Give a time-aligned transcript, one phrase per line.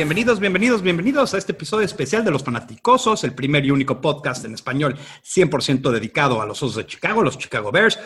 [0.00, 4.42] Bienvenidos, bienvenidos, bienvenidos a este episodio especial de Los Fanaticosos, el primer y único podcast
[4.46, 7.98] en español 100% dedicado a los Osos de Chicago, los Chicago Bears.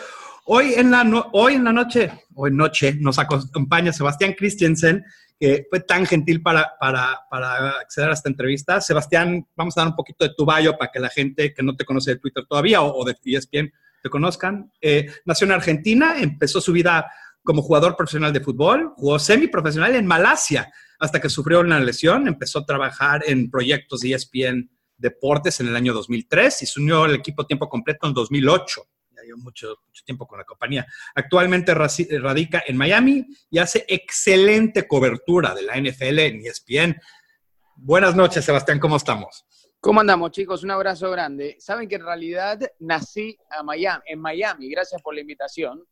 [0.43, 5.05] Hoy en la, hoy en la noche, hoy noche, nos acompaña Sebastián Christensen,
[5.39, 8.81] que fue tan gentil para, para, para, acceder a esta entrevista.
[8.81, 11.77] Sebastián, vamos a dar un poquito de tu bio para que la gente que no
[11.77, 13.71] te conoce de Twitter todavía o, o de ESPN
[14.03, 14.69] te conozcan.
[14.81, 17.09] Eh, nació en Argentina, empezó su vida
[17.45, 22.59] como jugador profesional de fútbol, jugó semiprofesional en Malasia hasta que sufrió una lesión, empezó
[22.59, 27.15] a trabajar en proyectos de ESPN Deportes en el año 2003 y se unió al
[27.15, 28.81] equipo tiempo completo en 2008.
[29.11, 30.87] Ya lleva mucho, mucho tiempo con la compañía.
[31.13, 36.95] Actualmente radica en Miami y hace excelente cobertura de la NFL en ESPN.
[37.75, 39.45] Buenas noches, Sebastián, ¿cómo estamos?
[39.81, 40.63] ¿Cómo andamos, chicos?
[40.63, 41.57] Un abrazo grande.
[41.59, 45.83] Saben que en realidad nací a Miami, en Miami, gracias por la invitación.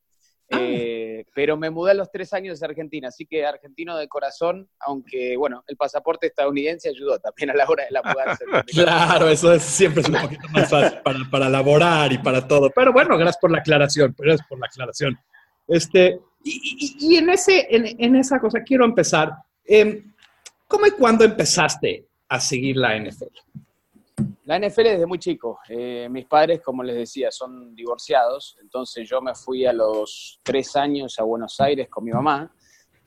[0.52, 0.58] Ah.
[0.62, 4.70] Eh, pero me mudé a los tres años de Argentina, así que argentino de corazón,
[4.80, 8.46] aunque bueno, el pasaporte estadounidense ayudó también a la hora de la mudanza.
[8.68, 12.70] claro, eso es, siempre es un poquito más fácil para, para laborar y para todo.
[12.70, 15.18] Pero bueno, gracias por la aclaración, gracias por la aclaración.
[15.68, 19.32] Este, y, y, en, ese, en, en, esa cosa quiero empezar.
[19.66, 20.04] Eh,
[20.68, 23.26] ¿Cómo y cuándo empezaste a seguir la NFL?
[24.46, 25.60] La NFL desde muy chico.
[25.70, 30.76] Eh, mis padres, como les decía, son divorciados, entonces yo me fui a los tres
[30.76, 32.54] años a Buenos Aires con mi mamá,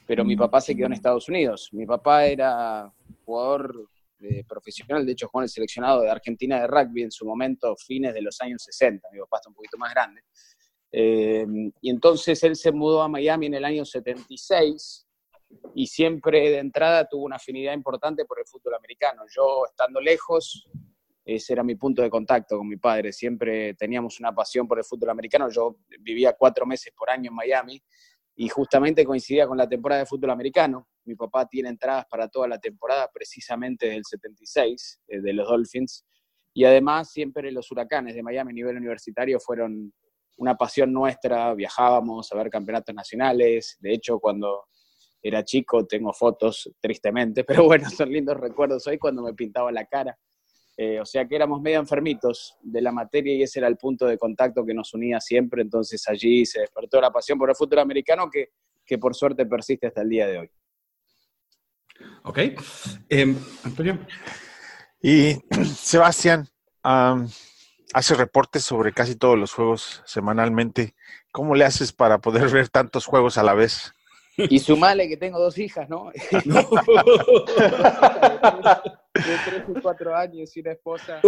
[0.06, 1.68] pero mi papá se quedó en Estados Unidos.
[1.72, 2.90] Mi papá era
[3.24, 3.88] jugador
[4.20, 7.76] eh, profesional, de hecho jugó en el seleccionado de Argentina de rugby en su momento,
[7.76, 10.22] fines de los años 60, mi papá está un poquito más grande.
[10.91, 11.46] Eh,
[11.82, 15.06] y entonces él se mudó a Miami en el año 76
[15.74, 19.22] y siempre de entrada tuvo una afinidad importante por el fútbol americano.
[19.28, 20.66] Yo estando lejos,
[21.27, 23.12] ese era mi punto de contacto con mi padre.
[23.12, 25.50] Siempre teníamos una pasión por el fútbol americano.
[25.50, 27.82] Yo vivía cuatro meses por año en Miami
[28.36, 30.86] y justamente coincidía con la temporada de fútbol americano.
[31.04, 36.06] Mi papá tiene entradas para toda la temporada, precisamente del 76, eh, de los Dolphins.
[36.54, 39.93] Y además siempre los huracanes de Miami a nivel universitario fueron
[40.37, 41.53] una pasión nuestra.
[41.54, 43.76] Viajábamos a ver campeonatos nacionales.
[43.81, 44.66] De hecho, cuando
[45.20, 49.87] era chico tengo fotos, tristemente, pero bueno, son lindos recuerdos hoy cuando me pintaba la
[49.87, 50.16] cara
[50.76, 54.06] eh, o sea que éramos medio enfermitos de la materia y ese era el punto
[54.06, 55.62] de contacto que nos unía siempre.
[55.62, 58.50] Entonces allí se despertó la pasión por el fútbol americano que,
[58.84, 60.50] que por suerte persiste hasta el día de hoy.
[62.25, 62.38] Ok.
[63.09, 63.98] Em, Antonio.
[65.00, 65.37] Y
[65.76, 66.47] Sebastián,
[66.82, 70.94] hace reportes sobre casi todos los juegos semanalmente.
[71.32, 73.94] ¿Cómo le haces para poder ver tantos juegos a la vez?
[74.36, 76.10] Y sumale que tengo dos hijas, ¿no?
[79.14, 81.20] de tres y cuatro años y una esposa.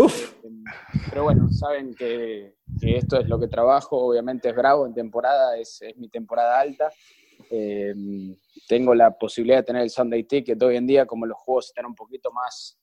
[1.09, 3.97] Pero bueno, saben que, esto es lo que trabajo.
[3.99, 6.91] Obviamente es bravo en temporada, es, mi temporada alta.
[7.51, 8.37] Em,
[8.67, 11.87] tengo la posibilidad de tener el Sunday Ticket hoy en día, como los juegos están
[11.87, 12.79] un poquito más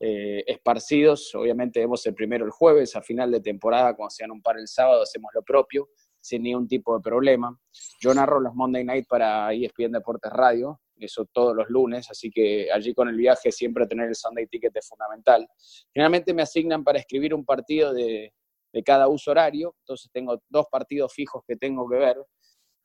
[0.00, 1.32] eh, esparcidos.
[1.36, 4.66] Obviamente vemos el primero el jueves, a final de temporada, cuando sean un par el
[4.66, 5.88] sábado, hacemos lo propio
[6.20, 7.56] sin ningún tipo de problema.
[8.00, 12.70] Yo narro los Monday Night para ESPN Deportes Radio, eso todos los lunes, así que
[12.70, 15.48] allí con el viaje siempre tener el Sunday Ticket es fundamental.
[15.92, 18.32] Generalmente me asignan para escribir un partido de,
[18.84, 22.16] cada uso horario, entonces tengo dos partidos fijos que tengo que ver.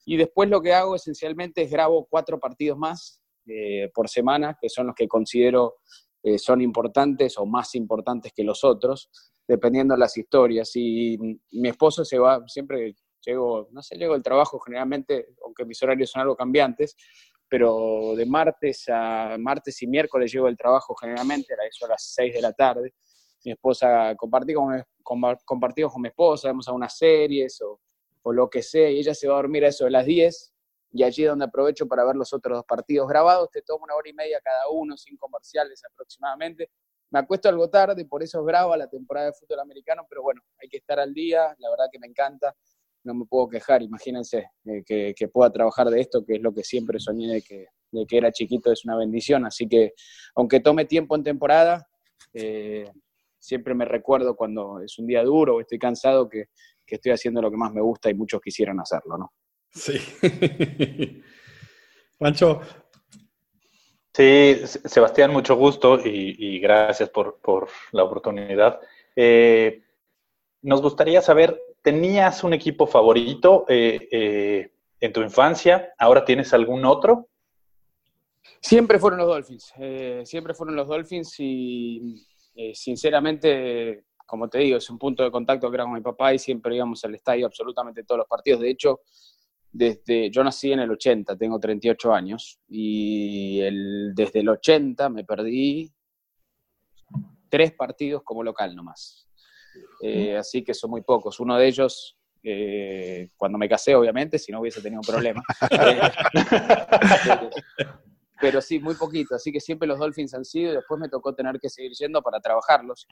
[0.06, 4.70] Y después lo que hago esencialmente es grabo cuatro partidos más eh, por semana, que
[4.70, 5.76] son los que considero
[6.24, 9.12] eh, son importantes o más importantes que los otros,
[9.48, 10.72] dependiendo de las historias.
[10.76, 11.20] Y
[11.52, 12.96] mi esposo se va, siempre
[13.26, 16.96] Llego, no sé, llego al trabajo generalmente, aunque mis horarios son algo cambiantes,
[17.48, 22.14] pero de martes a martes y miércoles llego al trabajo generalmente, era eso a las
[22.14, 22.94] 6 de la tarde.
[23.44, 24.84] Mi esposa, compartí con,
[25.44, 27.80] compartimos con mi esposa, vemos algunas series o,
[28.24, 30.54] o, lo que sea, y ella se va a dormir a eso de las 10,
[30.92, 33.96] y allí es donde aprovecho para ver los otros dos partidos grabados, te tomo una
[33.96, 36.72] hora y media cada uno, sin comerciales aproximadamente.
[37.12, 40.42] Me acuesto algo tarde, por eso es brava la temporada de fútbol americano, pero bueno,
[40.60, 42.56] hay que estar al día, la verdad que me encanta
[43.06, 46.64] no me puedo quejar, imagínense eh, que, pueda trabajar de esto, que es lo que
[46.64, 49.94] siempre soñé de que, de que era chiquito, es una bendición, así que
[50.36, 51.88] aunque tome tiempo en temporada,
[52.34, 52.90] eh,
[53.40, 56.46] siempre me recuerdo cuando es un día duro o estoy cansado que,
[56.88, 59.34] estoy haciendo lo que más me gusta y muchos quisieran hacerlo, ¿no?
[59.72, 60.00] Sí.
[62.20, 62.62] Pancho.
[64.14, 67.40] Sí, Sebastián, mucho gusto y, gracias por,
[67.92, 68.80] la oportunidad.
[69.16, 69.84] Eh,
[70.62, 75.94] nos gustaría saber ¿Tenías un equipo favorito eh, eh, en tu infancia?
[76.00, 77.30] ¿Ahora tienes algún otro?
[78.60, 82.26] Siempre fueron los Dolphins, eh, siempre fueron los Dolphins y
[82.74, 86.40] sinceramente, como te digo, es un punto de contacto que era con mi papá y
[86.40, 88.62] siempre íbamos al estadio absolutamente todos los partidos.
[88.62, 89.02] De hecho,
[89.72, 93.60] desde, yo nací en el 80, tengo 38 años, y
[94.16, 95.94] desde el 80 me perdí
[97.48, 99.25] tres partidos como local nomás.
[100.02, 101.40] Eh, así que son muy pocos.
[101.40, 105.42] Uno de ellos, eh, cuando me casé, obviamente, si no hubiese tenido un problema.
[108.40, 109.36] pero sí, muy poquito.
[109.36, 112.22] Así que siempre los Dolphins han sido y después me tocó tener que seguir yendo
[112.22, 113.08] para trabajarlos.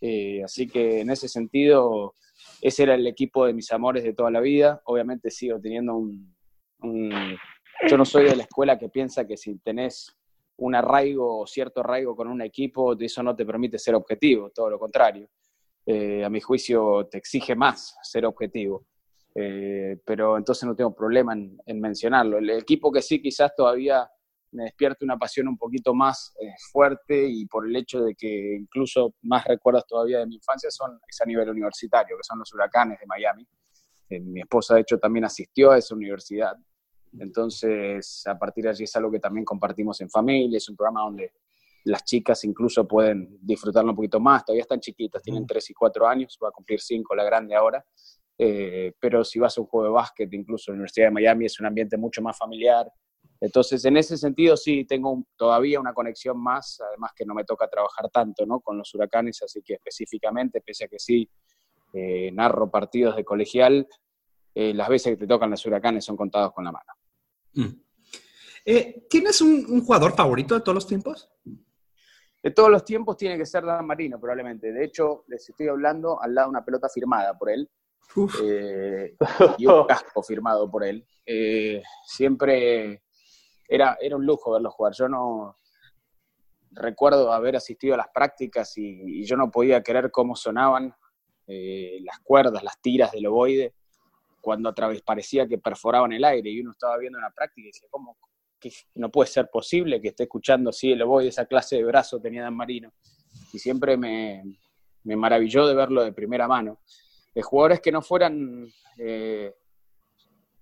[0.00, 2.14] Eh, así que en ese sentido,
[2.60, 4.82] ese era el equipo de mis amores de toda la vida.
[4.84, 6.34] Obviamente sigo teniendo un,
[7.88, 10.14] Yo no soy de la escuela que piensa que si tenés
[10.56, 14.70] un arraigo o cierto arraigo con un equipo, eso no te permite ser objetivo, todo
[14.70, 15.28] lo contrario.
[15.86, 18.86] Eh, a mi juicio te exige más ser objetivo.
[19.34, 22.38] Eh, pero entonces no tengo problema en, en mencionarlo.
[22.38, 24.08] El equipo que sí quizás todavía
[24.54, 28.56] me despierta una pasión un poquito más eh, fuerte y por el hecho de que
[28.56, 32.52] incluso más recuerdos todavía de mi infancia son es a nivel universitario, que son los
[32.54, 33.46] huracanes de Miami.
[34.10, 36.56] Mi esposa, de hecho, también asistió a esa universidad.
[37.18, 41.02] Entonces, a partir de allí es algo que también compartimos en familia, es un programa
[41.02, 41.32] donde
[41.84, 46.06] las chicas incluso pueden disfrutarlo un poquito más, todavía están chiquitas, tienen 3 y 4
[46.06, 47.84] años, va a cumplir 5 la grande ahora,
[48.38, 51.46] eh, pero si vas a un juego de básquet, incluso en la Universidad de Miami
[51.46, 52.90] es un ambiente mucho más familiar,
[53.40, 57.68] entonces, en ese sentido, sí, tengo todavía una conexión más, además que no me toca
[57.68, 58.60] trabajar tanto ¿no?
[58.60, 61.28] con los huracanes, así que específicamente, pese a que sí
[61.92, 63.86] eh, narro partidos de colegial,
[64.54, 66.92] eh, las veces que te tocan los huracanes son contados con la mano.
[67.54, 67.84] Mm.
[69.10, 71.30] ¿Tienes un, jugador favorito de todos los tiempos?
[72.44, 74.70] De todos los tiempos tiene que ser Dan Marino, probablemente.
[74.70, 77.70] De hecho, les estoy hablando al lado de una pelota firmada por él.
[79.56, 81.06] y un casco firmado por él.
[82.04, 83.02] siempre
[83.66, 84.92] era, era un lujo verlo jugar.
[84.92, 85.56] Yo no
[86.72, 90.94] recuerdo haber asistido a las prácticas y, yo no podía creer cómo sonaban
[91.46, 93.74] eh, las cuerdas, las tiras del ovoide,
[94.42, 97.70] cuando a través parecía que perforaban el aire y uno estaba viendo una práctica y
[97.70, 98.18] decía, ¿cómo?
[98.94, 102.42] No puede ser posible que esté escuchando así el ovoide, esa clase de brazo tenía
[102.42, 102.92] Dan Marino.
[103.52, 104.42] Y siempre me,
[105.04, 106.80] me maravilló de verlo de primera mano.
[107.34, 108.66] De jugadores que no fueran
[108.98, 109.52] eh,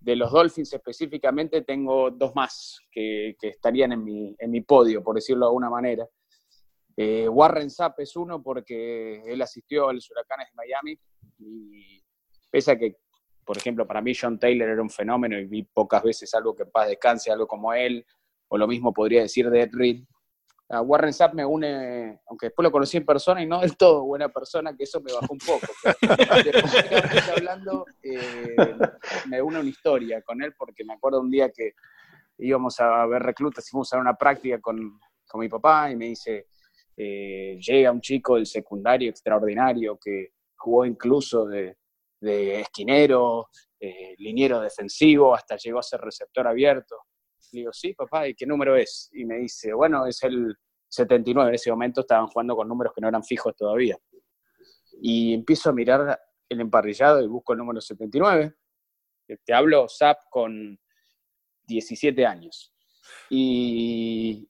[0.02, 5.14] de los Dolphins específicamente tengo dos más que, estarían en mi, en mi, podio, por
[5.14, 6.06] decirlo de alguna manera.
[6.96, 10.99] Eh, Warren Sapp es uno porque él asistió a los huracanes de Miami
[11.38, 12.02] y
[12.50, 12.96] pese a que,
[13.44, 16.62] por ejemplo, para mí John Taylor era un fenómeno y vi pocas veces algo que
[16.62, 18.06] en paz descanse, algo como él,
[18.48, 20.04] o lo mismo podría decir de Ed Reed,
[20.80, 24.30] Warren Sapp me une, aunque después lo conocí en persona y no del todo buena
[24.30, 25.66] persona, que eso me bajó un poco.
[26.44, 28.56] después hablando, eh,
[29.28, 31.74] me une una historia con él, porque me acuerdo un día que
[32.38, 34.98] íbamos a ver reclutas, íbamos a una práctica con,
[35.28, 36.46] con mi papá y me dice,
[36.96, 41.76] eh, llega un chico del secundario extraordinario que jugó incluso de,
[42.22, 43.48] de esquinero,
[43.78, 46.96] eh, liniero defensivo, hasta llegó a ser receptor abierto.
[47.52, 49.10] Le digo, sí, papá, ¿y qué número es?
[49.12, 50.56] Y me dice, bueno, es el
[50.88, 51.50] 79.
[51.50, 53.98] En ese momento estaban jugando con números que no eran fijos todavía.
[55.00, 58.54] Y empiezo a mirar el emparrillado y busco el número 79.
[59.44, 60.78] Te hablo SAP con
[61.66, 62.75] 17 años.
[63.30, 64.48] Y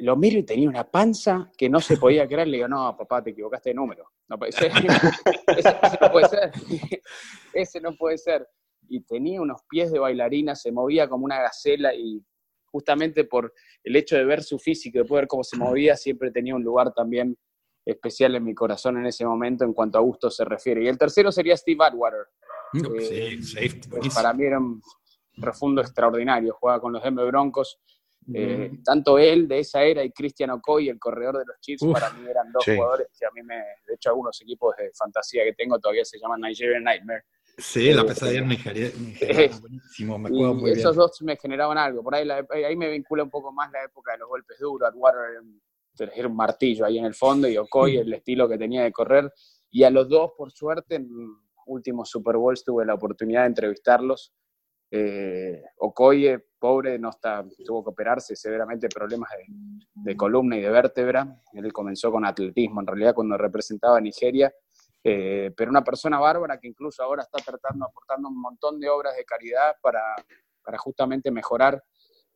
[0.00, 2.48] lo miro y tenía una panza que no se podía creer.
[2.48, 4.10] Le digo, no, papá, te equivocaste de número.
[4.28, 4.72] No puede ser.
[5.56, 6.52] ese, no puede ser.
[7.52, 8.48] ese no puede ser.
[8.88, 12.24] Y tenía unos pies de bailarina, se movía como una gacela y
[12.64, 13.52] justamente por
[13.84, 16.62] el hecho de ver su físico, de poder ver cómo se movía, siempre tenía un
[16.62, 17.36] lugar también
[17.84, 20.84] especial en mi corazón en ese momento en cuanto a gusto se refiere.
[20.84, 22.26] Y el tercero sería Steve Atwater.
[22.72, 24.80] sí, safety, para mí era un
[25.40, 27.80] profundo extraordinario, jugaba con los Denver Broncos.
[28.32, 32.10] Eh, tanto él de esa era y Christian Okoy, el corredor de los Chiefs, para
[32.10, 35.54] mí eran dos jugadores que a mí me, de hecho algunos equipos de fantasía que
[35.54, 37.24] tengo todavía se llaman Nigerian Nightmare.
[37.58, 38.90] Sí, la pesadilla en Nigeria,
[39.60, 42.02] buenísimo, me acuerdo muy esos dos me generaban algo.
[42.02, 44.88] Por ahí, ahí me vincula un poco más la época de los golpes duros.
[44.88, 45.42] Atwater
[46.14, 49.30] era un martillo ahí en el fondo y Okoye, el estilo que tenía de correr.
[49.70, 51.08] Y a los dos, por suerte, en
[51.66, 54.32] últimos Super Bowls tuve la oportunidad de entrevistarlos.
[54.90, 59.46] Eh, Okoye, pobre, no está, tuvo que operarse severamente problemas de,
[59.94, 61.40] de columna y de vértebra.
[61.54, 64.52] Él comenzó con atletismo, en realidad, cuando representaba a Nigeria
[65.02, 69.16] eh, pero una persona bárbara que incluso ahora está tratando, aportando un montón de obras
[69.16, 70.14] de caridad para,
[70.62, 71.82] para justamente mejorar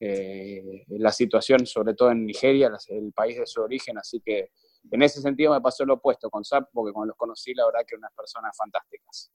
[0.01, 3.99] eh, la situación, sobre todo en Nigeria, el país de su origen.
[3.99, 4.51] Así que
[4.91, 7.81] en ese sentido me pasó lo opuesto con SAP, porque cuando los conocí, la verdad
[7.87, 9.31] que unas personas fantásticas.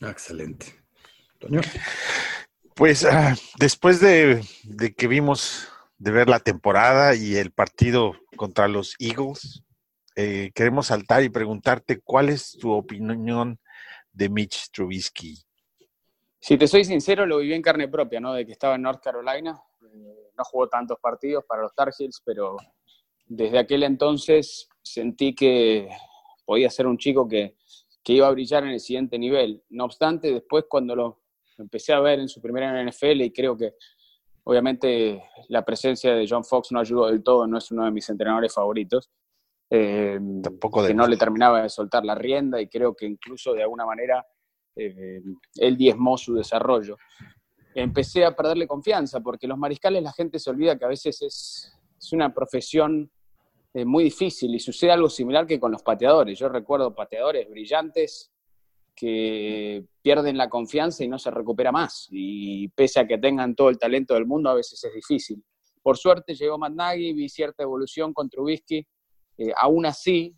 [0.00, 0.66] Excelente.
[2.76, 5.66] Pues ah, después de, de que vimos
[5.96, 9.62] de ver la temporada y el partido contra los Eagles,
[10.14, 13.58] eh, queremos saltar y preguntarte cuál es tu opinión
[14.12, 15.38] de Mitch Trubisky.
[16.38, 18.34] Si te soy sincero, lo viví en carne propia, ¿no?
[18.34, 19.58] De que estaba en North Carolina.
[19.80, 22.58] Eh, no jugó tantos partidos para los Tar Heels, pero
[23.24, 25.88] desde aquel entonces sentí que
[26.44, 27.56] podía ser un chico que,
[28.04, 29.64] que iba a brillar en el siguiente nivel.
[29.70, 31.25] No obstante, después cuando lo
[31.58, 33.74] empecé a ver en su primera NFL y creo que
[34.44, 38.08] obviamente la presencia de John Fox no ayudó del todo, no es uno de mis
[38.08, 39.10] entrenadores favoritos.
[39.68, 43.52] Eh, Tampoco de que no le terminaba de soltar la rienda y creo que incluso
[43.52, 44.24] de alguna manera
[44.76, 45.20] eh,
[45.56, 46.96] él diezmó su desarrollo.
[47.74, 51.72] Empecé a perderle confianza porque los mariscales la gente se olvida que a veces es,
[51.98, 53.10] es una profesión
[53.74, 56.38] eh, muy difícil y sucede algo similar que con los pateadores.
[56.38, 58.32] Yo recuerdo pateadores brillantes
[58.96, 62.08] que pierden la confianza y no se recupera más.
[62.10, 65.44] Y pese a que tengan todo el talento del mundo, a veces es difícil.
[65.82, 68.84] Por suerte llegó Matt Nagy, vi cierta evolución con Trubisky.
[69.38, 70.34] Eh, aún así,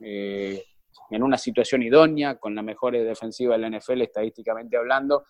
[0.00, 0.62] eh,
[1.10, 5.24] en una situación idónea, con la mejor defensiva de la NFL estadísticamente hablando,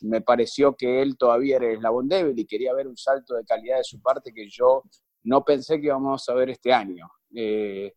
[0.00, 3.44] me pareció que él todavía era el eslabón débil y quería ver un salto de
[3.44, 4.82] calidad de su parte que yo
[5.24, 7.08] no pensé que íbamos a ver este año.
[7.34, 7.92] Eh,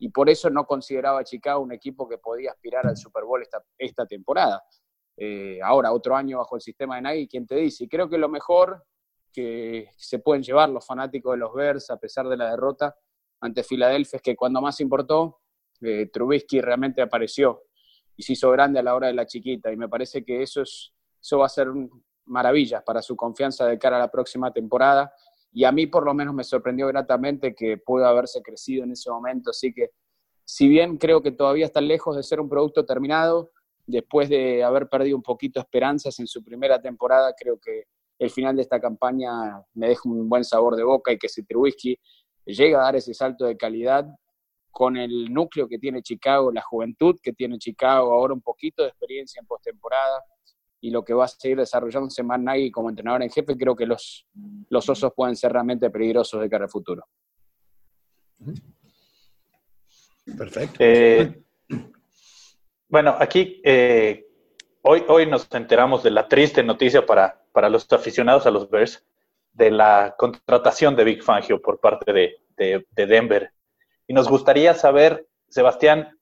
[0.00, 3.42] y por eso no consideraba a Chicago un equipo que podía aspirar al Super Bowl
[3.42, 4.64] esta, esta temporada.
[5.14, 7.84] Eh, ahora, otro año bajo el sistema de Nagy, ¿quién te dice?
[7.84, 8.82] Y creo que lo mejor
[9.30, 12.96] que se pueden llevar los fanáticos de los Bears, a pesar de la derrota
[13.42, 15.42] ante Filadelfia, es que cuando más importó,
[15.82, 17.64] eh, Trubisky realmente apareció
[18.16, 19.70] y se hizo grande a la hora de la chiquita.
[19.70, 21.68] Y me parece que eso, es, eso va a ser
[22.24, 25.12] maravillas para su confianza de cara a la próxima temporada
[25.52, 29.10] y a mí por lo menos me sorprendió gratamente que pueda haberse crecido en ese
[29.10, 29.50] momento.
[29.50, 29.90] Así que,
[30.44, 33.50] si bien creo que todavía está lejos de ser un producto terminado,
[33.86, 37.84] después de haber perdido un poquito esperanzas en su primera temporada, creo que
[38.18, 41.98] el final de esta campaña me deja un buen sabor de boca y que Trubisky
[42.44, 44.06] llega a dar ese salto de calidad
[44.70, 48.90] con el núcleo que tiene Chicago, la juventud que tiene Chicago, ahora un poquito de
[48.90, 50.22] experiencia en postemporada,
[50.80, 53.86] y lo que va a seguir desarrollándose Matt Nagy como entrenador en jefe, creo que
[53.86, 54.26] los,
[54.68, 57.06] los osos pueden ser realmente peligrosos de cara al futuro.
[60.36, 60.76] Perfecto.
[60.78, 61.42] Eh,
[62.88, 64.26] bueno, aquí eh,
[64.82, 69.04] hoy, hoy nos enteramos de la triste noticia para, para los aficionados a los Bears
[69.52, 73.52] de la contratación de Big Fangio por parte de, de Denver.
[74.06, 76.19] Y nos gustaría saber, Sebastián,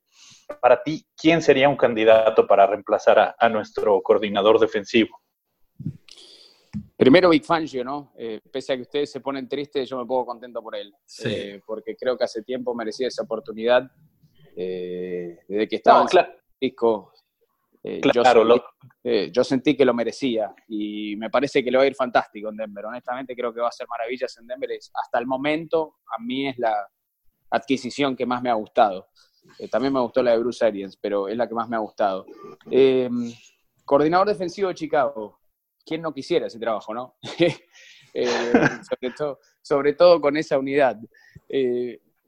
[0.60, 5.20] para ti, ¿quién sería un candidato para reemplazar a, nuestro coordinador defensivo?
[6.96, 8.12] Primero Big Fangio, ¿no?
[8.18, 10.92] Eh, pese a que ustedes se ponen tristes, yo me pongo contento por él,
[11.24, 13.90] eh, porque creo que hace tiempo merecía esa oportunidad.
[14.56, 16.32] Eh, desde que estaba en claro.
[16.58, 17.12] Francisco,
[18.02, 18.44] claro,
[19.04, 22.48] yo, yo, sentí que lo merecía y me parece que le va a ir fantástico
[22.48, 22.86] en Denver.
[22.86, 24.70] Honestamente, creo que va a hacer maravillas en Denver.
[24.94, 26.74] hasta el momento, a mí es la
[27.50, 29.08] adquisición que más me ha gustado.
[29.58, 31.80] Eh, también me gustó la de Bruce Arians, pero es la que más me ha
[31.80, 32.26] gustado.
[32.70, 33.08] Eh,
[33.84, 35.38] coordinador defensivo de Chicago.
[35.84, 37.16] ¿Quién no quisiera ese trabajo, no?
[38.14, 38.26] Eh,
[39.62, 40.98] sobre, todo, con esa unidad.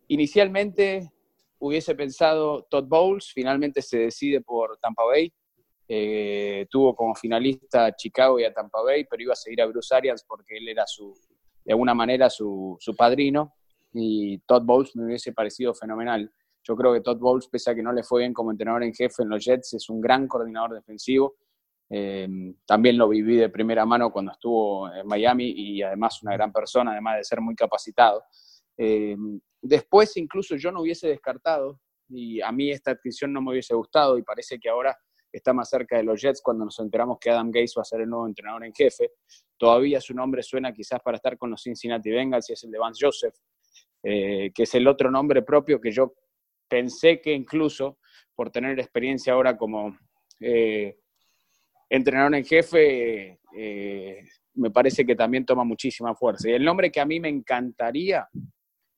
[0.09, 1.11] inicialmente
[1.59, 5.33] hubiese pensado Todd Bowles, finalmente se decide por Tampa Bay.
[6.69, 10.23] tuvo como finalista Chicago y a Tampa Bay, pero iba a seguir a Bruce Arians
[10.23, 11.15] porque él era su,
[11.65, 13.55] de alguna manera su, su padrino
[13.93, 16.31] y Todd Bowles me hubiese parecido fenomenal.
[16.63, 18.95] Yo creo que Todd Bowles, pese a que no le fue bien como entrenador en
[18.95, 21.37] jefe en los Jets, es un gran coordinador defensivo.
[21.89, 22.29] Eh,
[22.67, 26.93] también lo viví de primera mano cuando estuvo en Miami y además una gran persona,
[26.93, 28.23] además de ser muy capacitado.
[28.77, 29.17] Eh,
[29.61, 34.17] después incluso yo no hubiese descartado y a mí esta adquisición no me hubiese gustado
[34.17, 34.97] y parece que ahora
[35.33, 38.01] está más cerca de los Jets cuando nos enteramos que Adam Gates va a ser
[38.01, 39.13] el nuevo entrenador en jefe.
[39.57, 42.79] Todavía su nombre suena quizás para estar con los Cincinnati Bengals y es el de
[42.79, 43.35] Vance Joseph,
[44.03, 46.15] eh, que es el otro nombre propio que yo
[46.71, 47.99] pensé que incluso
[48.35, 49.99] por tener experiencia ahora como
[50.41, 50.97] eh,
[51.91, 54.25] entrenador en jefe, eh,
[54.55, 56.49] me parece que también toma muchísima fuerza.
[56.49, 58.27] Y el nombre que a mí me encantaría,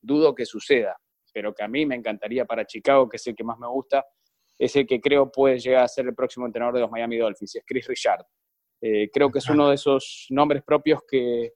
[0.01, 0.95] dudo que suceda,
[1.33, 4.05] pero que a mí me encantaría para Chicago, que es el que más me gusta,
[4.57, 7.55] es el que creo puede llegar a ser el próximo entrenador de los Miami Dolphins,
[7.55, 8.25] es Chris Richard.
[8.81, 11.53] Eh, creo que es uno de esos nombres propios que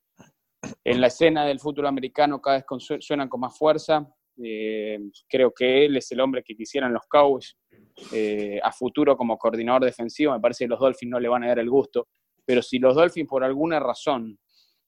[0.84, 2.66] en la escena del fútbol americano cada vez
[3.00, 4.08] suenan con más fuerza.
[4.44, 7.58] Eh, creo que él es el hombre que quisieran los Cowboys
[8.12, 10.34] eh, a futuro como coordinador defensivo.
[10.34, 12.08] Me parece que los Dolphins no le van a dar el gusto.
[12.46, 14.40] Pero si los Dolphins por alguna razón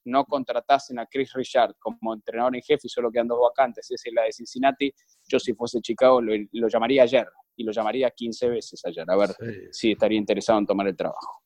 [0.05, 4.09] no contratasen a Chris Richard como entrenador en jefe y solo quedan dos vacantes, esa
[4.09, 4.93] es la de Cincinnati,
[5.27, 9.29] yo si fuese Chicago lo, llamaría ayer y lo llamaría 15 veces ayer, a ver
[9.71, 11.43] si estaría interesado en tomar el trabajo.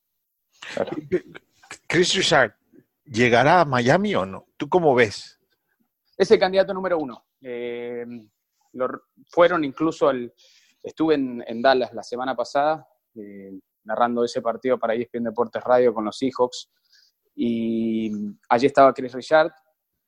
[1.87, 2.55] Chris Richard,
[3.05, 4.45] ¿llegará a Miami o no?
[4.55, 5.39] ¿Tú cómo ves?
[6.15, 7.25] Es el candidato número uno.
[7.43, 8.05] Eh,
[9.27, 10.11] fueron incluso,
[10.81, 16.05] estuve en, Dallas la semana pasada, eh, narrando ese partido para ESPN Deportes Radio con
[16.05, 16.71] los Seahawks.
[17.35, 18.11] Y
[18.49, 19.51] allí estaba Chris Richard,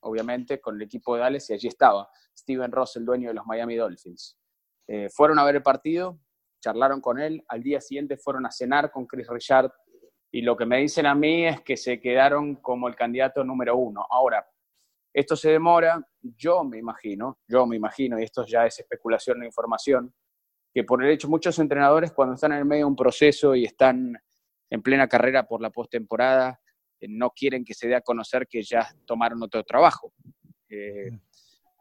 [0.02, 3.46] obviamente, con el equipo de Dallas, y allí estaba Steven Ross, el dueño de los
[3.46, 4.38] Miami Dolphins.
[4.88, 6.20] Eh, fueron a ver el partido,
[6.62, 9.72] charlaron con él, al día siguiente fueron a cenar con Chris Richard,
[10.32, 13.78] y lo que me dicen a mí es que se quedaron como el candidato número
[13.78, 14.06] uno.
[14.10, 14.46] Ahora,
[15.16, 19.46] esto se demora, yo me imagino, yo me imagino, y esto ya es especulación de
[19.46, 20.14] información,
[20.74, 23.64] que por el hecho muchos entrenadores cuando están en el medio de un proceso y
[23.64, 24.14] están
[24.70, 26.60] en plena carrera por la postemporada,
[27.00, 30.12] eh, no quieren que se dé a conocer que ya tomaron otro trabajo,
[30.68, 31.12] eh,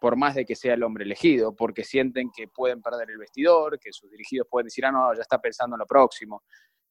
[0.01, 3.81] por más de que sea el hombre elegido, porque sienten que pueden perder el vestidor,
[3.81, 6.45] que sus dirigidos pueden decir, ah, no, ya está pensando en lo próximo.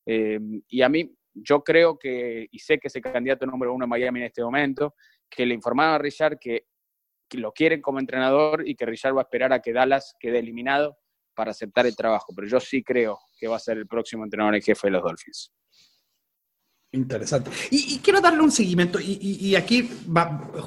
[0.05, 3.85] Eh, y a mí, yo creo que, y sé que es el candidato número uno
[3.85, 4.93] en Miami en este momento,
[5.35, 6.65] que le informaron a Richard que,
[7.31, 10.99] lo quieren como entrenador y que Richard va a esperar a que Dallas quede eliminado
[11.33, 14.53] para aceptar el trabajo, pero yo sí creo que va a ser el próximo entrenador
[14.53, 15.51] en jefe de los Dolphins.
[16.91, 17.49] Interesante.
[17.71, 19.89] Y, quiero darle un seguimiento, y, aquí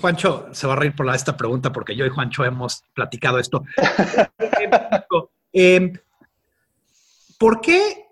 [0.00, 3.62] Juancho se va a reír por esta pregunta porque yo y Juancho hemos platicado esto.
[5.58, 5.94] Em,
[7.38, 8.06] ¿Por qué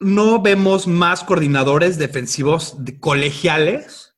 [0.00, 4.09] no vemos más coordinadores defensivos colegiales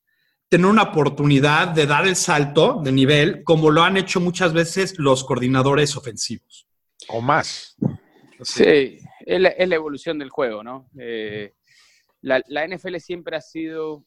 [0.52, 4.98] tener una oportunidad de dar el salto de nivel como lo han hecho muchas veces
[4.98, 6.68] los coordinadores ofensivos?
[7.08, 7.74] O más.
[8.42, 10.90] Sí, es la, evolución del juego, ¿no?
[10.98, 11.54] Eh,
[12.20, 14.04] la, NFL siempre ha sido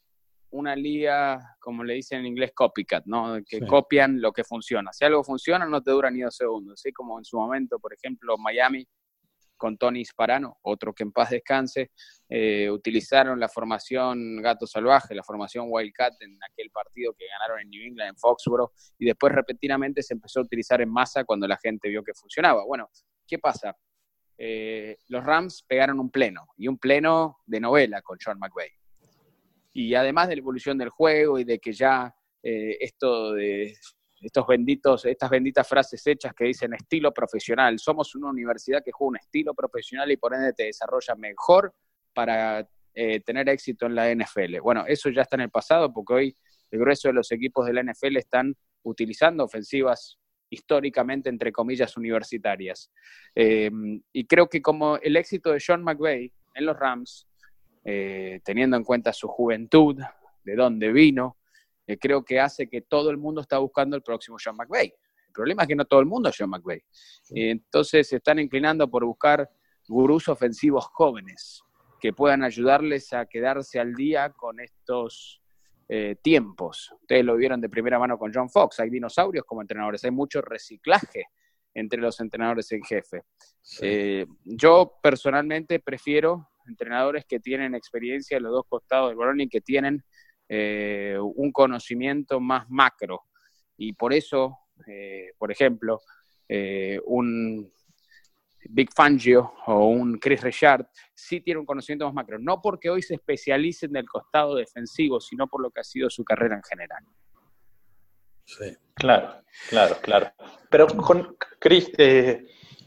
[0.52, 3.40] una liga, como le dicen en inglés, copycat, ¿no?
[3.44, 4.94] Que copian lo que funciona.
[4.94, 6.80] Si algo funciona, no te dura ni dos segundos.
[6.80, 8.88] Así como en su momento, por ejemplo, Miami
[9.57, 11.91] con Tony Sparano, otro que en paz descanse,
[12.29, 17.69] eh, utilizaron la formación Gato Salvaje, la formación Wildcat en aquel partido que ganaron en
[17.69, 21.57] New England, en Foxborough, y después repetidamente se empezó a utilizar en masa cuando la
[21.57, 22.65] gente vio que funcionaba.
[22.65, 22.89] Bueno,
[23.27, 23.75] ¿qué pasa?
[24.38, 28.69] Eh, los Rams pegaron un pleno, y un pleno de novela con Sean McVay.
[29.74, 33.75] Y además de la evolución del juego y de que ya eh, esto de
[34.22, 37.78] estos benditos, estas benditas frases hechas que dicen estilo profesional.
[37.80, 41.74] Somos una universidad que juega un estilo profesional y por ende te desarrolla mejor
[42.14, 44.60] para eh, tener éxito en la NFL.
[44.62, 46.38] Bueno, eso ya está en el pasado porque hoy
[46.72, 50.18] el grueso de los equipos de la NFL están utilizando ofensivas
[50.50, 52.92] históricamente, entre comillas, universitarias.
[53.34, 57.28] Em, y creo que como el éxito de Sean McVay en los Rams,
[57.84, 59.98] eh, teniendo en cuenta su juventud,
[60.44, 61.38] de dónde vino,
[61.87, 64.87] eh, creo que hace que todo el mundo está buscando el próximo Sean McVay.
[65.27, 66.81] El problema es que no todo el mundo es Sean McVay.
[67.31, 69.50] entonces se están inclinando por buscar
[69.87, 71.61] gurús ofensivos jóvenes
[72.00, 75.41] que puedan ayudarles a quedarse al día con estos
[75.87, 76.91] eh, tiempos.
[77.01, 78.79] Ustedes lo vieron de primera mano con John Fox.
[78.79, 81.25] Hay dinosaurios como entrenadores, hay mucho reciclaje
[81.74, 83.24] entre los entrenadores en jefe.
[83.81, 89.50] Eh, yo personalmente prefiero entrenadores que tienen experiencia en los dos costados del balón y
[89.50, 90.03] que tienen
[90.48, 93.24] eh, un conocimiento más macro.
[93.77, 96.01] Y por eso, eh, por ejemplo,
[96.48, 97.72] eh, un
[98.70, 102.40] Big Fangio o un Chris Richard sí tiene un conocimiento más macro.
[102.40, 106.24] No porque hoy se especialicen del costado defensivo, sino por lo que ha sido su
[106.24, 107.03] carrera en general.
[108.46, 108.77] Sí.
[108.94, 110.31] Claro, claro, claro.
[110.70, 111.92] Pero con Chris,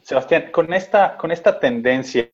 [0.02, 2.30] Sebastián, con esta, con esta tendencia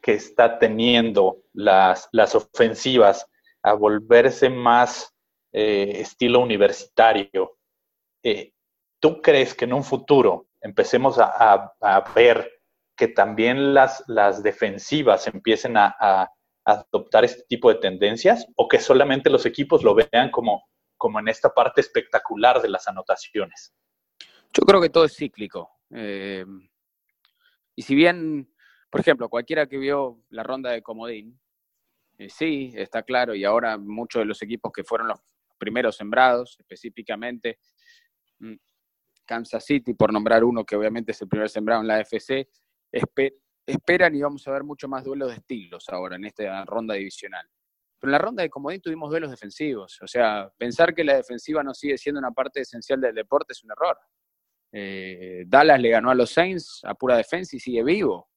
[0.00, 3.29] que está teniendo las, las ofensivas
[3.62, 5.14] a volverse más
[5.52, 7.58] eh, estilo universitario.
[8.22, 8.52] Eh,
[9.00, 11.74] ¿Tú crees que en un futuro empecemos a,
[12.14, 12.50] ver
[12.96, 16.30] que también las, las defensivas empiecen a,
[16.62, 21.26] adoptar este tipo de tendencias o que solamente los equipos lo vean como, como en
[21.28, 23.74] esta parte espectacular de las anotaciones?
[24.52, 25.70] Yo creo que todo es cíclico.
[25.90, 26.44] Eh,
[27.74, 28.52] y si bien,
[28.90, 31.40] por ejemplo, cualquiera que vio la ronda de Comodín,
[32.28, 35.20] sí, está claro, y ahora muchos de los equipos que fueron los
[35.58, 37.58] primeros sembrados, específicamente
[38.38, 38.54] mm,
[39.24, 42.48] Kansas City, por nombrar uno que obviamente es el primer sembrado en la FC,
[43.66, 47.46] esperan y vamos a ver mucho más duelos de estilos ahora en esta ronda divisional.
[48.00, 50.00] Pero en la ronda de comodín tuvimos duelos defensivos.
[50.02, 53.62] O sea, pensar que la defensiva no sigue siendo una parte esencial del deporte es
[53.62, 53.98] un error.
[54.72, 58.30] Eh, Dallas le ganó a los Saints a pura defensa y sigue vivo,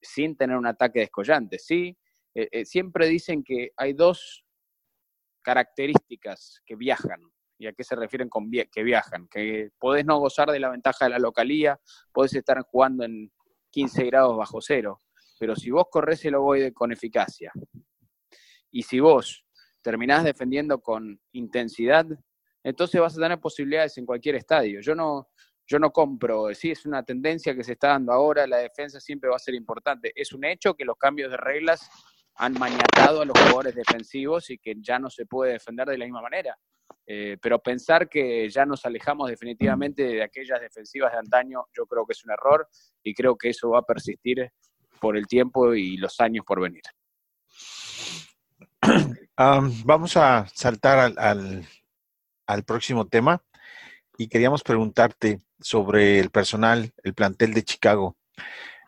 [0.00, 1.58] sin tener un ataque descollante.
[1.58, 1.98] Sí,
[2.34, 4.44] eh, eh, siempre dicen que hay dos
[5.42, 7.20] características que viajan.
[7.58, 9.28] ¿Y a qué se refieren con que viajan?
[9.28, 11.78] Que podés no gozar de la ventaja de la localía,
[12.10, 13.30] podés estar jugando en
[13.70, 14.98] 15 grados bajo cero,
[15.38, 17.52] pero si vos corres el ovoide con eficacia
[18.70, 19.44] y si vos
[19.82, 22.06] terminás defendiendo con intensidad,
[22.62, 24.80] entonces vas a tener posibilidades en cualquier estadio.
[24.80, 25.28] Yo no,
[25.66, 29.30] yo no compro, sí es una tendencia que se está dando ahora, la defensa siempre
[29.30, 30.12] va a ser importante.
[30.14, 31.88] Es un hecho que los cambios de reglas
[32.36, 36.04] han maniatado a los jugadores defensivos y que ya no se puede defender de la
[36.04, 36.56] misma manera.
[37.06, 42.06] Eh, pero pensar que ya nos alejamos definitivamente de aquellas defensivas de antaño, yo creo
[42.06, 42.68] que es un error
[43.02, 44.50] y creo que eso va a persistir
[45.00, 46.82] por el tiempo y los años por venir.
[49.84, 53.42] vamos a saltar al, próximo tema
[54.18, 58.16] y queríamos preguntarte sobre el personal, el plantel de Chicago.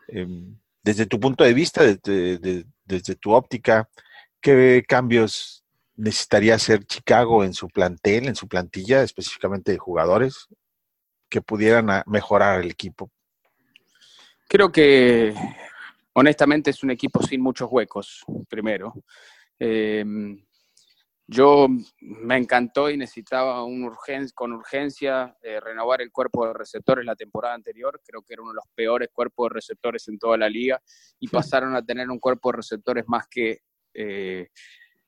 [0.07, 3.89] Em, desde tu punto de vista, desde, tu óptica,
[4.41, 5.63] ¿qué cambios
[5.95, 10.47] necesitaría hacer Chicago en su plantel, en su plantilla, específicamente de jugadores,
[11.29, 13.09] que pudieran mejorar el equipo?
[14.47, 15.33] Creo que
[16.13, 18.93] honestamente es un equipo sin muchos huecos, primero.
[19.57, 20.43] Em,
[21.33, 21.67] yo
[21.99, 23.91] me encantó y necesitaba un
[24.35, 27.99] con urgencia eh, renovar el cuerpo de receptores la temporada anterior.
[28.05, 30.81] Creo que era uno de los peores cuerpos de receptores en toda la liga
[31.19, 33.61] y pasaron a tener un cuerpo de receptores más que,
[33.93, 34.47] eh,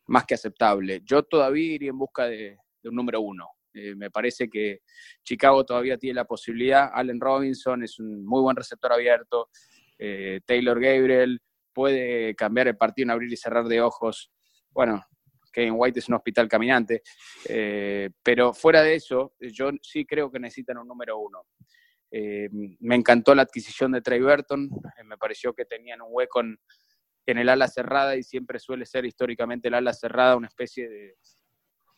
[0.08, 1.02] más que aceptable.
[1.06, 3.48] Yo todavía iría en busca de, un número uno.
[3.74, 4.82] Eh, me parece que
[5.24, 6.90] Chicago todavía tiene la posibilidad.
[6.94, 9.50] Allen Robinson es un muy buen receptor abierto.
[10.46, 14.30] Taylor Gabriel puede cambiar el partido en abrir y cerrar de ojos.
[14.72, 15.02] Bueno,
[15.56, 17.02] Kevin White es un hospital caminante,
[17.48, 21.44] eh, pero fuera de eso, yo sí creo que necesitan un número uno.
[22.12, 26.42] Eh, me encantó la adquisición de Trey Burton, eh, me pareció que tenían un hueco
[26.42, 26.58] en,
[27.26, 31.16] el ala cerrada y siempre suele ser históricamente el ala cerrada una especie de,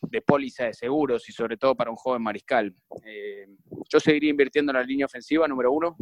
[0.02, 2.72] de póliza de seguros y sobre todo para un joven mariscal.
[3.92, 5.96] yo seguiría invirtiendo en la línea ofensiva, número uno,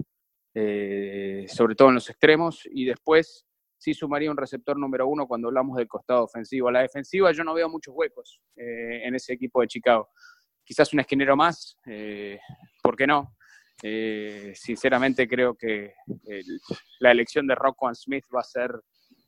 [1.48, 3.45] sobre todo en los extremos, y después
[3.78, 6.68] sí sumaría un receptor número uno cuando hablamos del costado ofensivo.
[6.68, 10.08] A la defensiva yo no veo muchos huecos eh, en ese equipo de Chicago.
[10.64, 12.38] Quizás un esquinero más, eh,
[12.82, 13.36] ¿por qué no?
[13.82, 15.92] Eh, sinceramente creo que
[17.00, 18.72] la elección de Rockwell Smith va a ser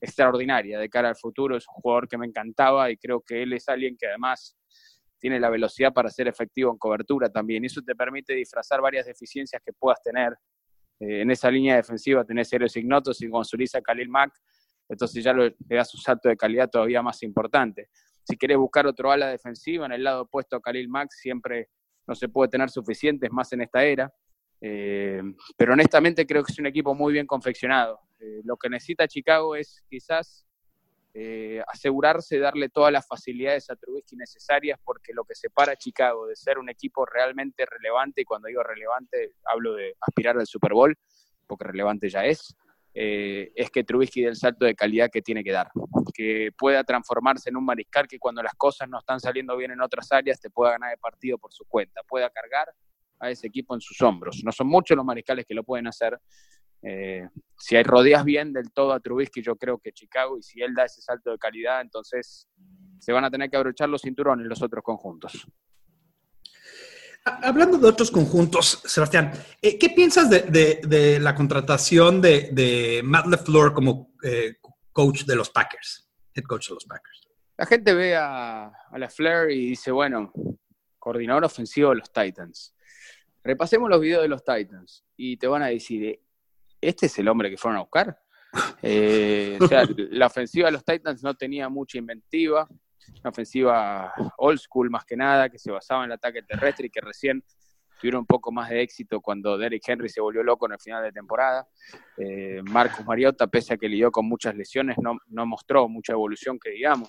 [0.01, 1.57] extraordinaria de cara al futuro.
[1.57, 4.57] Es un jugador que me encantaba y creo que él es alguien que además
[5.19, 7.65] tiene la velocidad para ser efectivo en cobertura también.
[7.65, 10.33] Eso te permite disfrazar varias deficiencias que puedas tener
[11.01, 14.33] eh, en esa línea defensiva tenés héroes ignotos y con Khalil Mack,
[14.89, 17.89] entonces ya le das un salto de calidad todavía más importante.
[18.25, 21.69] Si querés buscar otro ala defensiva en el lado opuesto a Khalil Mack, siempre
[22.07, 24.13] no se puede tener suficientes más en esta era.
[24.61, 25.23] Eh,
[25.57, 28.01] pero honestamente creo que es un equipo muy bien confeccionado.
[28.19, 30.48] Eh, lo que necesita Chicago es quizás
[31.21, 35.77] eh, asegurarse de darle todas las facilidades a Trubisky necesarias, porque lo que separa a
[35.77, 40.47] Chicago de ser un equipo realmente relevante, y cuando digo relevante hablo de aspirar al
[40.47, 40.97] Super Bowl,
[41.49, 42.55] porque relevante ya es,
[42.95, 45.73] eh, es que Trubisky dé el salto de calidad que tiene que dar,
[46.15, 49.81] que pueda transformarse en un mariscal que cuando las cosas no están saliendo bien en
[49.81, 52.73] otras áreas te pueda ganar el partido por su cuenta, pueda cargar
[53.19, 54.43] a ese equipo en sus hombros.
[54.45, 56.17] No son muchos los mariscales que lo pueden hacer,
[56.83, 60.63] eh, si hay rodeas bien del todo a Trubisky, yo creo que Chicago, y si
[60.63, 62.47] él da ese salto de calidad, entonces
[62.99, 65.47] se van a tener que abrochar los cinturones los otros conjuntos.
[67.25, 74.15] Hablando de otros conjuntos, Sebastián, eh, ¿qué piensas de, la contratación de, Matt LeFleur como
[74.23, 74.57] eh,
[74.93, 77.29] coach de los Packers, head coach de los Packers?
[77.57, 80.33] La gente ve a, a LeFleur y dice, bueno,
[80.99, 82.75] coordinador ofensivo de los Titans.
[83.43, 86.21] Repasemos los videos de los Titans y te van a decir,
[86.81, 88.19] este es el hombre que fueron a buscar.
[88.83, 92.69] Eh, o sea, la ofensiva de los Titans no tenía mucha inventiva,
[93.21, 96.91] una ofensiva old school más que nada, que se basaba en el ataque terrestre y
[96.91, 97.43] que recién
[98.01, 101.03] tuvieron un poco más de éxito cuando Derrick Henry se volvió loco en el final
[101.03, 101.67] de temporada.
[102.17, 106.71] Eh, Marcus Mariota, pese a que lidió con muchas lesiones, no, mostró mucha evolución que
[106.71, 107.09] digamos.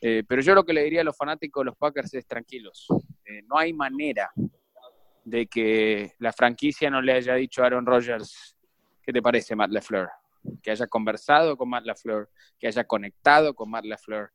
[0.00, 2.86] Eh, pero yo lo que le diría a los fanáticos de los Packers es tranquilos.
[3.46, 4.30] no hay manera
[5.24, 8.55] de que la franquicia no le haya dicho a Aaron Rodgers
[9.06, 10.10] ¿Qué te parece Matt LeFleur?
[10.60, 14.32] Que haya conversado con Matt LeFleur, que haya conectado con Matt LeFleur.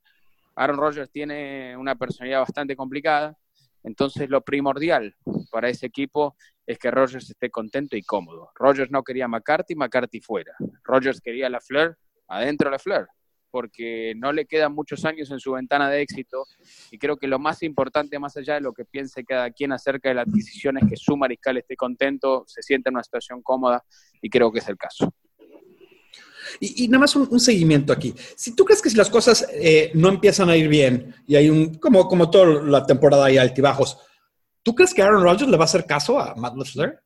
[0.55, 3.37] Aaron Rodgers tiene una personalidad bastante complicada,
[3.83, 5.13] entonces lo primordial
[5.51, 8.51] para ese equipo es que Rodgers esté contento y cómodo.
[8.55, 10.53] Rodgers no quería McCarthy, McCarthy fuera.
[10.83, 11.97] Rodgers quería a LaFleur,
[12.29, 13.09] adentro LaFleur
[13.51, 16.45] porque no le quedan muchos años en su ventana de éxito
[16.89, 20.09] y creo que lo más importante, más allá de lo que piense cada quien acerca
[20.09, 23.83] de la adquisición, es que su mariscal esté contento, se sienta en una situación cómoda
[24.21, 25.13] y creo que es el caso.
[26.59, 28.13] Y, nada más un, seguimiento aquí.
[28.35, 31.49] Si tú crees que si las cosas eh, no empiezan a ir bien y hay
[31.49, 33.97] un, como, como toda la temporada hay altibajos,
[34.63, 37.01] ¿tú crees que Aaron Rodgers le va a hacer caso a Matt LeFleur?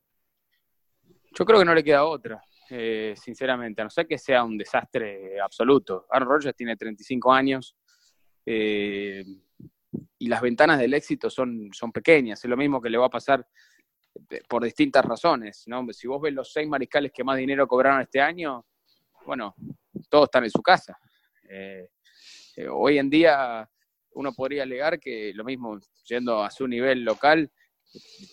[1.38, 2.42] Yo creo que no le queda otra.
[2.70, 6.08] Eh, sinceramente, a no ser que sea un desastre absoluto.
[6.10, 7.76] Aaron Rodgers tiene 35 años
[8.46, 9.24] eh,
[10.20, 12.44] y las ventanas del éxito son, son pequeñas.
[12.44, 13.46] Es lo mismo que le va a pasar
[14.30, 15.64] eh, por distintas razones.
[15.68, 15.86] ¿no?
[15.92, 18.66] Si vos ves los seis mariscales que más dinero cobraron este año,
[19.26, 19.56] bueno,
[20.10, 20.98] todos están en su casa.
[21.50, 21.90] Eh,
[22.72, 23.70] hoy en día
[24.12, 27.52] uno podría alegar que lo mismo, yendo a su nivel local,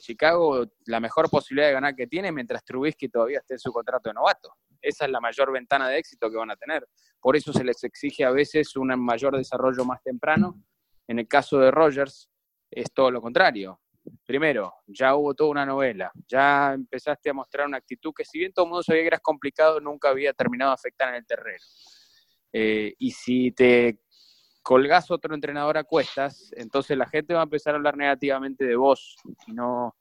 [0.00, 4.08] Chicago la mejor posibilidad de ganar que tiene mientras Trubisky todavía esté en su contrato
[4.08, 4.54] de novato.
[4.80, 6.86] Esa es la mayor ventana de éxito que van a tener.
[7.20, 10.60] Por eso se les exige a veces un mayor desarrollo más temprano.
[11.06, 12.28] En el caso de Rogers
[12.70, 13.80] es todo lo contrario.
[14.24, 18.52] Primero, ya hubo toda una novela, ya empezaste a mostrar una actitud que si bien
[18.52, 21.64] todo el mundo sabía que eras complicado, nunca había terminado de afectar en el terreno.
[22.52, 24.00] Eh, y si te
[24.62, 28.76] colgás otro entrenador a cuestas, entonces la gente va a empezar a hablar negativamente de
[28.76, 29.96] vos y no,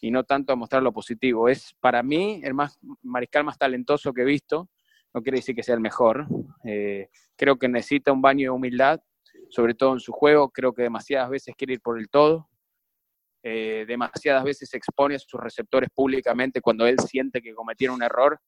[0.00, 1.48] y no tanto a mostrar lo positivo.
[1.48, 4.68] Es para mí el más mariscal más talentoso que he visto,
[5.12, 6.26] no quiere decir que sea el mejor.
[6.64, 9.00] Eh, creo que necesita un baño de humildad,
[9.48, 10.50] sobre todo en su juego.
[10.50, 12.48] Creo que demasiadas veces quiere ir por el todo.
[13.42, 18.38] Eh, demasiadas veces expone a sus receptores públicamente cuando él siente que cometieron un error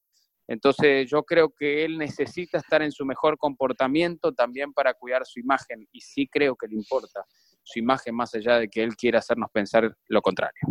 [0.53, 5.39] entonces yo creo que él necesita estar en su mejor comportamiento también para cuidar su
[5.39, 7.25] imagen y sí creo que le importa
[7.63, 10.61] su imagen más allá de que él quiera hacernos pensar lo contrario.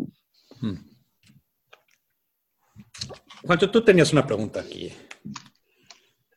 [0.61, 0.77] Hmm.
[3.45, 4.93] Juancho, tú tenías una pregunta aquí.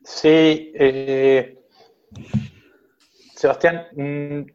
[0.02, 1.58] Sí, eh,
[3.34, 4.50] Sebastián, mm,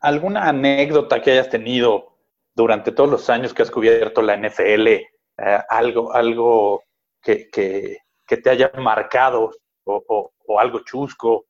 [0.00, 2.18] ¿alguna anécdota que hayas tenido
[2.54, 4.86] durante todos los años que has cubierto la NFL?
[4.88, 5.08] Eh,
[5.68, 6.84] algo, algo
[7.20, 9.50] que, que te haya marcado
[9.84, 11.46] o, algo chusco.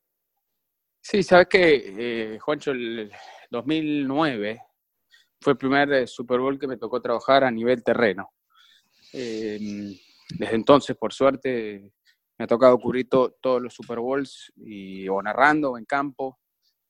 [1.00, 3.12] Sí, sabes que, eh, Juancho, el
[3.50, 4.60] 2009
[5.40, 8.30] fue el primer eh, Super Bowl que me tocó trabajar a nivel terreno.
[9.12, 9.94] Em,
[10.38, 11.92] desde entonces, por suerte,
[12.38, 16.38] me ha tocado cubrir todos los Super Bowls y, o narrando o en campo.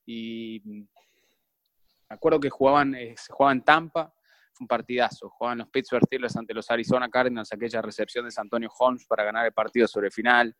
[0.05, 4.13] Y me acuerdo que jugaban, eh, se jugaba en Tampa
[4.55, 5.29] fue un partidazo.
[5.29, 9.45] Jugaban los Pittsburgh Steelers ante los Arizona Cardinals, aquella recepción de Antonio Holmes para ganar
[9.45, 10.55] el partido sobre final.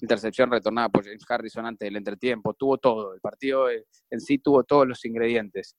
[0.00, 2.54] Intercepción retornada por James Harrison antes del entretiempo.
[2.54, 3.14] Tuvo todo.
[3.14, 5.76] El partido eh, en sí tuvo todos los ingredientes.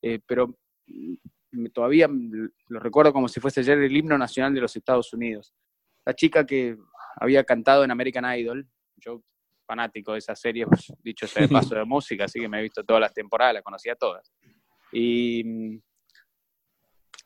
[0.00, 4.76] Eh, pero mm, todavía lo recuerdo como si fuese ayer el himno nacional de los
[4.76, 5.52] Estados Unidos.
[6.04, 6.76] La chica que
[7.16, 9.22] había cantado en American Idol, yo
[9.66, 12.62] fanático de esa serie, pues, dicho sea de paso de música, así que me he
[12.62, 14.32] visto todas las temporadas, la conocía todas.
[14.92, 15.78] Y mm,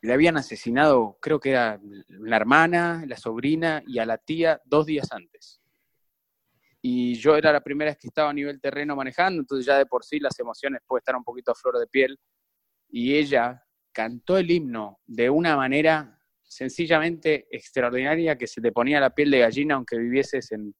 [0.05, 4.85] le habían asesinado, creo que era la hermana, la sobrina y a la tía dos
[4.85, 5.59] días antes.
[6.81, 9.87] Y yo era la primera vez que estaba a nivel terreno manejando, entonces ya de
[9.87, 12.19] por sí las emociones pueden estar un poquito a flor de piel.
[12.89, 19.09] Y ella cantó el himno de una manera sencillamente extraordinaria que se te ponía la
[19.09, 20.75] piel de gallina aunque vivieses en,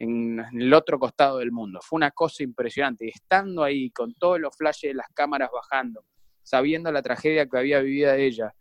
[0.00, 1.78] en el otro costado del mundo.
[1.80, 3.04] Fue una cosa impresionante.
[3.06, 6.04] Y estando ahí con todos los flashes de las cámaras bajando,
[6.42, 8.54] sabiendo la tragedia que había vivido ella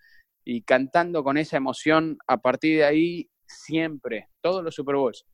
[0.43, 5.25] y cantando con esa emoción, a partir de ahí, siempre, todos los Super Bowls.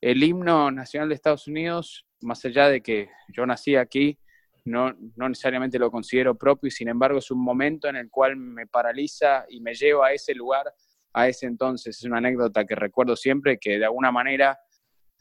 [0.00, 4.18] El himno nacional de Estados Unidos, más allá de que yo nací aquí,
[4.64, 8.36] no, no necesariamente lo considero propio y sin embargo es un momento en el cual
[8.36, 10.72] me paraliza y me lleva a ese lugar,
[11.12, 11.96] a ese entonces.
[11.96, 14.58] Es una anécdota que recuerdo siempre que de alguna manera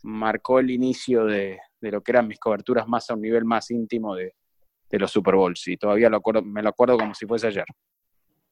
[0.02, 3.70] marcó el inicio de, de lo que eran mis coberturas más a un nivel más
[3.70, 4.34] íntimo de,
[4.90, 7.66] de los Super Bowls y todavía lo acuerdo, me lo acuerdo como si fuese ayer.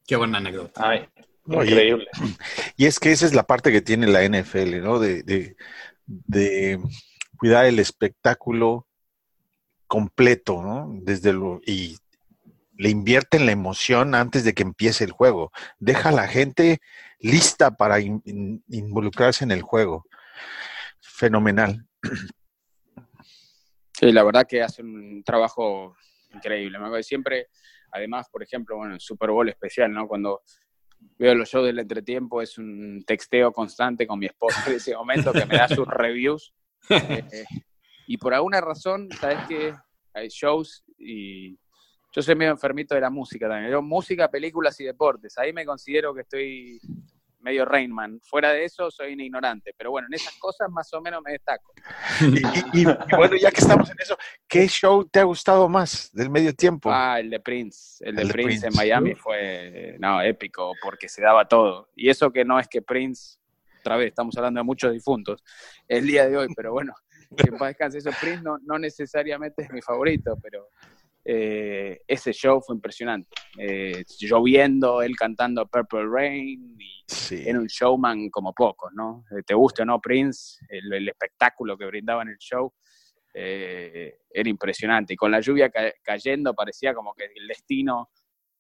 [0.06, 1.08] Qué buena anécdota.
[1.46, 2.08] increíble.
[2.78, 5.00] Y es que esa es la parte que tiene la NFL, ¿no?
[5.00, 5.56] De,
[7.38, 8.88] cuidar el espectáculo
[9.88, 10.90] completo, ¿no?
[11.02, 11.98] Desde lo, y
[12.78, 15.52] le invierten la emoción antes de que empiece el juego.
[15.80, 16.80] Deja a la gente
[17.20, 20.06] lista para involucrarse en el juego.
[21.00, 21.86] Fenomenal.
[23.96, 25.96] Sí, la verdad que hace un trabajo
[26.34, 26.80] increíble.
[26.80, 27.48] Me acuerdo siempre,
[27.92, 30.08] además, por ejemplo, bueno, el Super Bowl especial, ¿no?
[30.08, 30.42] Cuando
[31.18, 35.32] veo los shows del entretiempo, es un texteo constante con mi esposa en ese momento
[35.34, 36.54] que me da sus reviews.
[36.90, 37.46] Eh,
[38.08, 39.74] y por alguna razón, sabes que
[40.14, 41.58] hay shows y
[42.12, 43.72] yo soy medio enfermito de la música también.
[43.72, 45.38] Yo, música, películas y deportes.
[45.38, 46.82] Ahí me considero que estoy
[47.44, 48.20] medio Rainman.
[48.22, 49.74] Fuera de eso, soy un ignorante.
[49.78, 51.74] Pero bueno, en esas cosas más o menos me destaco.
[52.74, 56.54] y, bueno, ya que estamos en eso, ¿qué show te ha gustado más del medio
[56.56, 56.90] tiempo?
[56.92, 58.04] Ah, el de Prince.
[58.04, 61.90] El de Prince, en Miami fue, no, épico, porque se daba todo.
[61.96, 63.38] Y eso que no es que Prince,
[63.80, 65.44] otra vez, estamos hablando de muchos difuntos,
[65.88, 66.94] el día de hoy, pero bueno,
[67.36, 68.12] que en paz descanse eso.
[68.20, 70.70] Prince no, no necesariamente es mi favorito, pero
[71.26, 73.30] eh, ese show fue impresionante.
[73.58, 77.06] Eh, lloviendo, él cantando Purple Rain, y
[77.48, 79.24] era un showman como pocos, ¿no?
[79.32, 82.74] Eh, te guste o no Prince, el, espectáculo que brindaba en el show
[83.36, 85.14] era impresionante.
[85.14, 85.72] Y con la lluvia
[86.04, 88.12] cayendo parecía como que el destino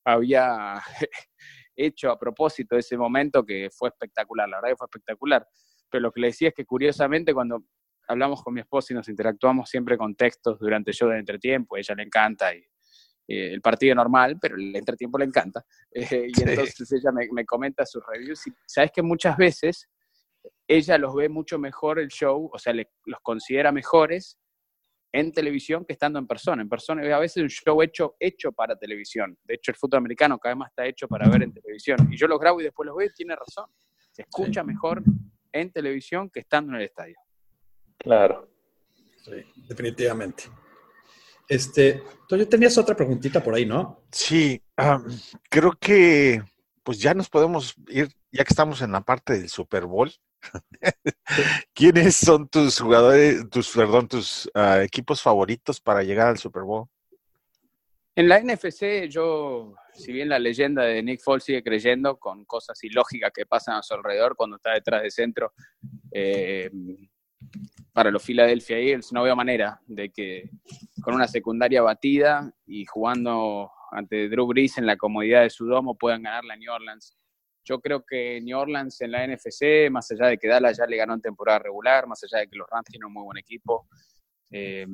[0.03, 0.81] había
[1.75, 5.47] hecho a propósito ese momento que fue espectacular, la verdad que fue espectacular.
[5.91, 7.63] Pero lo que le decía es que curiosamente cuando
[8.07, 11.75] hablamos con mi esposa y nos interactuamos siempre con textos durante el show de entretiempo,
[11.75, 12.63] a ella le encanta y
[13.27, 15.65] eh, el partido normal, pero el entretiempo le encanta.
[15.95, 19.87] Eh, y entonces ella me, comenta sus reviews y sabes que muchas veces
[20.67, 24.39] ella los ve mucho mejor el show, o sea, los considera mejores
[25.13, 26.63] en televisión que estando en persona.
[26.63, 29.37] En persona a veces un show hecho, hecho para televisión.
[29.43, 31.97] De hecho, el fútbol americano cada vez más está hecho para ver en televisión.
[32.11, 33.69] Y yo los grabo y después los veo y tiene razón.
[34.11, 35.03] Se escucha mejor
[35.51, 37.15] en televisión que estando en el estadio.
[38.03, 38.49] Claro.
[39.23, 39.31] Sí,
[39.67, 40.43] definitivamente.
[41.47, 44.03] Este, tú tenías otra preguntita por ahí, ¿no?
[44.11, 44.61] Sí,
[45.49, 46.43] creo que
[46.83, 50.11] pues ya nos podemos ir, ya que estamos en la parte del Super Bowl.
[51.73, 56.87] ¿Quiénes son tus jugadores, tus, perdón, tus ah, equipos favoritos para llegar al Super Bowl?
[58.15, 62.83] En la NFC, yo, si bien la leyenda de Nick Foles sigue creyendo con cosas
[62.83, 65.53] ilógicas que pasan a su alrededor cuando está detrás de centro,
[66.11, 66.69] eh,
[67.93, 70.49] para los Philadelphia Eagles no veo manera de que
[71.01, 75.95] con una secundaria batida y jugando ante Drew Brees en la comodidad de su domo
[75.95, 77.15] puedan ganar la New Orleans.
[77.63, 80.97] Yo creo que New Orleans en la NFC, más allá de que Dallas ya le
[80.97, 83.87] ganó en temporada regular, más allá de que los Rams tienen un muy buen equipo,
[84.51, 84.85] eh,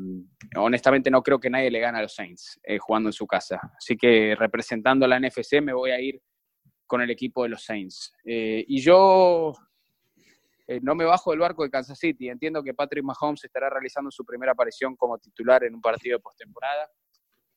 [0.56, 3.60] honestamente no creo que nadie le gane a los Saints eh, jugando en su casa.
[3.78, 6.22] Así que representando a la NFC me voy a ir
[6.86, 8.14] con el equipo de los Saints.
[8.26, 9.54] Eh, y yo
[10.82, 12.30] no me bajo del barco de Kansas City.
[12.30, 16.22] Entiendo que Patrick Mahomes estará realizando su primera aparición como titular en un partido de
[16.22, 16.90] postemporada.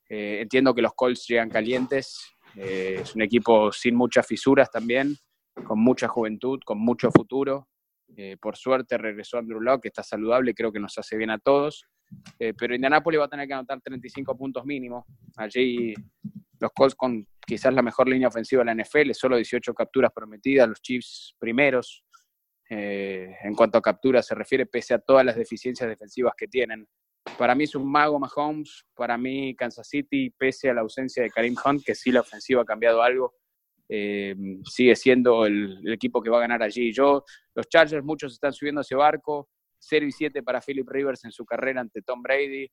[0.08, 2.34] entiendo que los Colts llegan calientes.
[2.54, 5.16] es un equipo sin muchas fisuras también,
[5.66, 7.68] con mucha juventud, con mucho futuro.
[8.16, 11.38] Eh, por suerte regresó Andrew Locke, que está saludable, creo que nos hace bien a
[11.38, 11.86] todos.
[12.38, 15.06] Eh, pero Indianapolis va a tener que anotar 35 puntos mínimo.
[15.36, 15.94] Allí
[16.60, 20.68] los Colts con quizás la mejor línea ofensiva de la NFL, solo 18 capturas prometidas,
[20.68, 22.04] los Chiefs primeros.
[22.74, 26.88] Eh, en cuanto a capturas se refiere, pese a todas las deficiencias defensivas que tienen.
[27.36, 31.28] Para mí es un mago Mahomes, para mí Kansas City, pese a la ausencia de
[31.28, 33.34] Karim Hunt, que sí la ofensiva ha cambiado algo,
[33.90, 36.94] eh, sigue siendo el, equipo que va a ganar allí.
[36.94, 39.50] Yo, los Chargers, muchos están subiendo ese barco.
[39.78, 42.70] 0 y 7 para Philip Rivers en su carrera ante Tom Brady.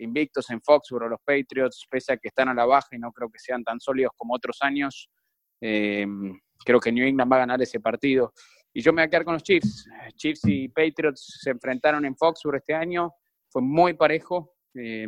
[0.00, 3.30] Invictos en Foxborough, los Patriots, pese a que están a la baja y no creo
[3.30, 5.08] que sean tan sólidos como otros años.
[5.62, 6.06] Eh,
[6.62, 8.34] creo que New England va a ganar ese partido.
[8.78, 9.88] Y yo me voy a quedar con los Chiefs.
[10.14, 13.12] Chiefs y Patriots se enfrentaron en Foxborough este año.
[13.48, 14.54] Fue muy parejo.
[14.72, 15.04] Eh,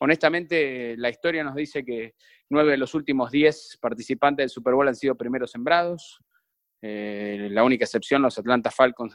[0.00, 2.16] honestamente, la historia nos dice que
[2.50, 6.18] nueve de los últimos diez participantes del Super Bowl han sido primeros sembrados.
[6.82, 9.14] Eh, la única excepción, los Atlanta Falcons,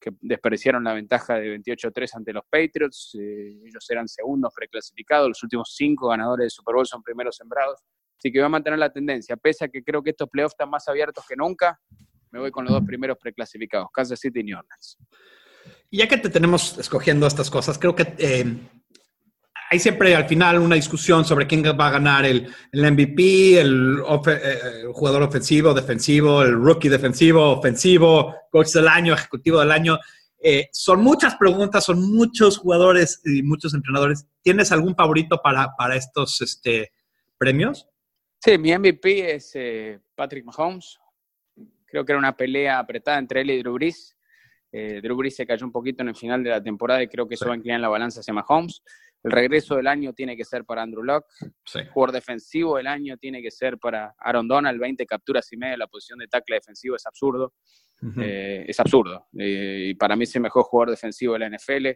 [0.00, 3.16] que desperdiciaron la ventaja de 28-3 ante los Patriots.
[3.16, 5.28] Eh, ellos eran segundos preclasificados.
[5.28, 7.80] Los últimos cinco ganadores del Super Bowl son primeros sembrados.
[8.18, 9.36] Así que voy a mantener la tendencia.
[9.36, 11.80] Pese a que creo que estos playoffs están más abiertos que nunca,
[12.30, 14.98] me voy con los dos primeros preclasificados, Kansas City y New Orleans.
[15.90, 18.44] Y ya que te tenemos escogiendo estas cosas, creo que eh,
[19.70, 24.84] hay siempre al final una discusión sobre quién va a ganar el, MVP, el, eh,
[24.92, 29.98] jugador ofensivo, defensivo, el rookie defensivo, ofensivo, coach del año, ejecutivo del año.
[30.40, 34.26] Eh, son muchas preguntas, son muchos jugadores y muchos entrenadores.
[34.42, 36.92] ¿Tienes algún favorito para, para estos este,
[37.38, 37.86] premios?
[38.40, 40.98] Sí, mi MVP es eh, Patrick Mahomes.
[41.86, 44.14] Creo que era una pelea apretada entre él y Drew Brees.
[44.70, 47.34] Drew Brees se cayó un poquito en el final de la temporada y creo que
[47.34, 48.82] eso va a inclinar la balanza hacia Mahomes.
[49.24, 51.26] El regreso del año tiene que ser para Andrew Locke.
[51.74, 54.78] El jugador defensivo del año tiene que ser para Aaron Donald.
[54.78, 55.76] 20 capturas y media.
[55.76, 57.54] La posición de tackle defensivo es absurdo.
[58.20, 59.26] Eh, es absurdo.
[59.36, 61.88] Eh, y para mí es el mejor jugador defensivo de la NFL.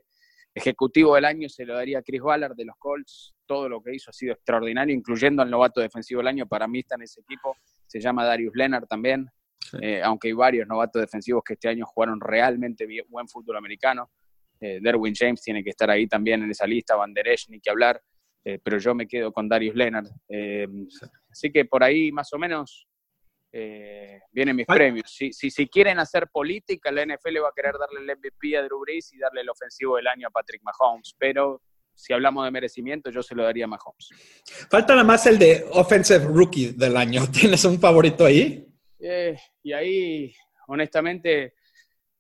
[0.55, 3.35] Ejecutivo del año se lo daría a Chris Ballard de los Colts.
[3.53, 6.47] Todo lo que hizo ha sido extraordinario, incluyendo al novato defensivo del año.
[6.47, 7.55] Para mí está en ese equipo.
[7.87, 9.29] Se llama Darius Leonard también.
[9.83, 14.11] Eh, aunque hay varios novatos defensivos que este año jugaron realmente buen fútbol americano.
[14.59, 17.61] Eh, Derwin James tiene que estar ahí también en esa lista, Van Der Esch, ni
[17.61, 18.01] que hablar,
[18.43, 20.07] eh, pero yo me quedo con Darius Leonard.
[20.31, 20.67] Eh,
[21.31, 22.89] así que por ahí más o menos
[24.31, 25.15] vienen mis premios.
[25.15, 28.81] Si, si, quieren hacer política, la NFL va a querer darle el MVP a Drew
[28.81, 31.61] Brees y darle el ofensivo del año a Patrick Mahomes, pero
[31.95, 34.11] si hablamos de merecimiento, yo se lo daría a Mahomes.
[34.71, 37.23] Falta nada más el de Offensive Rookie del año.
[37.33, 38.69] ¿Tienes un favorito ahí?
[39.65, 40.33] y ahí,
[40.69, 41.55] honestamente,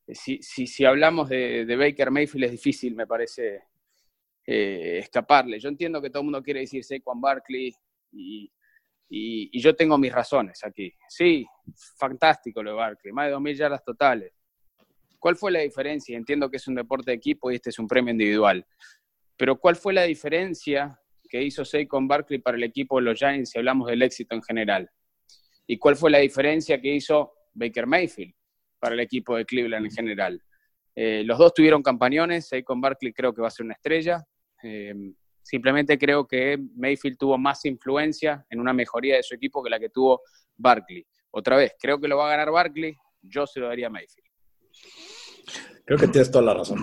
[0.08, 3.64] si, si, si hablamos de, Baker Mayfield es difícil, me parece,
[4.46, 5.60] eh, escaparle.
[5.60, 7.72] Yo entiendo que todo el mundo quiere decir Saquon Barkley
[8.10, 8.52] y,
[9.08, 10.92] y, yo tengo mis razones aquí.
[11.08, 11.46] Sí,
[11.96, 14.32] fantástico lo de Barkley, más de 2.000 yardas totales.
[15.18, 16.16] ¿Cuál fue la diferencia?
[16.16, 18.66] Entiendo que es un deporte de equipo y este es un premio individual.
[19.36, 23.50] Pero ¿cuál fue la diferencia que hizo Saquon Barkley para el equipo de los Giants
[23.50, 24.90] si hablamos del éxito en general?
[25.66, 28.34] ¿Y cuál fue la diferencia que hizo Baker Mayfield?
[28.82, 30.42] para el equipo de Cleveland en general.
[30.96, 34.26] Eh, los dos tuvieron campañones, con Barkley creo que va a ser una estrella.
[34.60, 34.92] Eh,
[35.40, 39.78] simplemente creo que Mayfield tuvo más influencia en una mejoría de su equipo que la
[39.78, 40.22] que tuvo
[40.56, 41.06] Barkley.
[41.30, 44.26] Otra vez, creo que lo va a ganar Barkley, yo se lo daría a Mayfield.
[45.84, 46.78] Creo que tienes toda la razón.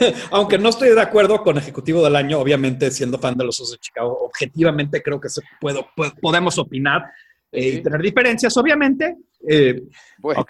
[0.32, 3.72] Aunque no estoy de acuerdo con Ejecutivo del Año, obviamente siendo fan de los Osos
[3.72, 5.86] de Chicago, objetivamente creo que se puedo,
[6.20, 7.04] podemos opinar
[7.52, 9.16] eh, y tener diferencias, obviamente.
[9.48, 9.82] Eh,
[10.18, 10.44] bueno,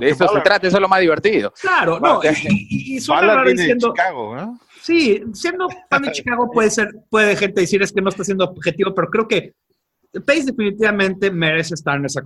[0.00, 1.52] de eso se trata, eso es lo más divertido.
[1.60, 2.98] Claro, no, y, y,
[3.56, 8.08] diciendo, Chicago, Sí, siendo fan de Chicago puede ser, puede gente decir es que no
[8.08, 9.54] está siendo objetivo, pero creo que
[10.24, 12.22] Pace definitivamente merece estar en esa,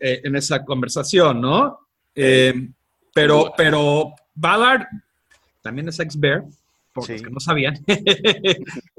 [0.00, 1.78] eh, en esa conversación, ¿no?
[3.14, 4.86] pero, pero Ballard
[5.60, 6.44] también es ex-Bear,
[6.92, 7.74] por los que no sabían.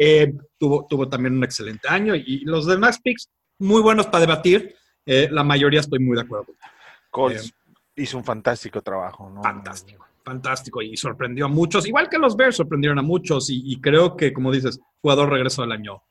[0.04, 3.30] Eh, tuvo, tuvo también un excelente año y los demás picks
[3.60, 4.76] muy buenos para debatir.
[5.06, 6.54] Eh, la mayoría estoy muy de acuerdo.
[7.12, 9.44] Colts eh, hizo un fantástico trabajo, ¿no?
[9.44, 14.18] Fantástico, fantástico y sorprendió a muchos, igual que los Bears sorprendieron a muchos y, creo
[14.18, 16.02] que, como dices, jugador regreso del año.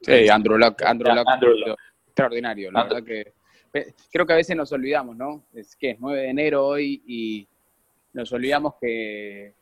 [0.00, 2.70] Sí, Andrew Luck, Andrew Luck, extraordinario.
[2.72, 3.34] La verdad que
[4.10, 5.44] creo que a veces nos olvidamos, ¿no?
[5.52, 7.46] Es que es 9 de enero hoy y
[8.14, 9.54] nos olvidamos que,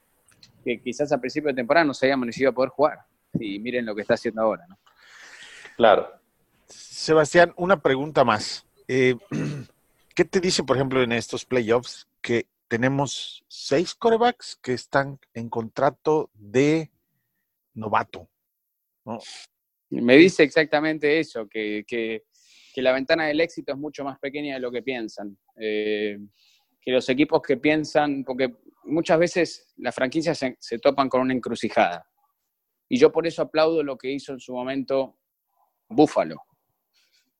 [0.85, 2.99] quizás a principio de temporada no sabíamos ni si iba a poder jugar.
[3.35, 4.79] Y miren lo que está haciendo ahora, ¿no?
[5.77, 6.09] Claro.
[6.67, 8.65] Sebastián, una pregunta más.
[8.87, 9.17] Eh,
[10.15, 15.49] ¿Qué te dice, por ejemplo, en estos playoffs que tenemos seis corebacks que están en
[15.49, 16.91] contrato de
[17.75, 18.29] novato?
[19.89, 22.25] Me dice exactamente eso, que, que,
[22.77, 25.37] la ventana del éxito es mucho más pequeña de lo que piensan.
[25.57, 26.19] Eh,
[26.83, 32.05] que los equipos que piensan, porque muchas veces las franquicias se, topan con una encrucijada.
[32.89, 35.19] Y yo por eso aplaudo lo que hizo en su momento
[35.89, 36.43] Buffalo.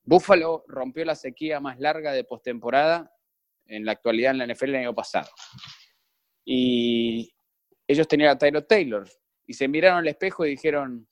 [0.05, 3.13] Buffalo rompió la sequía más larga de postemporada
[3.67, 5.31] en la actualidad en la NFL el año pasado.
[6.45, 7.35] Y
[7.87, 9.09] ellos tenían a Tyro Taylor
[9.47, 11.09] y se miraron al espejo y dijeron,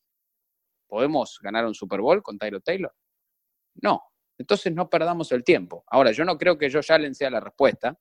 [0.87, 2.95] ¿podemos ganar un Super Bowl con Tyro Taylor?
[3.83, 4.03] No,
[4.39, 5.85] entonces no perdamos el tiempo.
[5.89, 7.99] Ahora, yo no creo que Josh Allen sea la respuesta,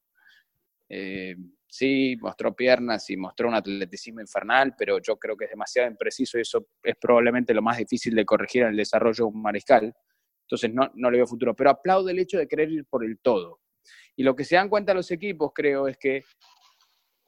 [0.90, 1.36] eh,
[1.68, 6.38] sí, mostró piernas y mostró un atleticismo infernal, pero yo creo que es demasiado impreciso
[6.38, 9.94] y eso es probablemente lo más difícil de corregir en el desarrollo de un mariscal.
[10.42, 13.20] Entonces no, no le veo futuro, pero aplaudo el hecho de querer ir por el
[13.20, 13.60] todo.
[14.16, 16.24] Y lo que se dan cuenta los equipos, creo, es que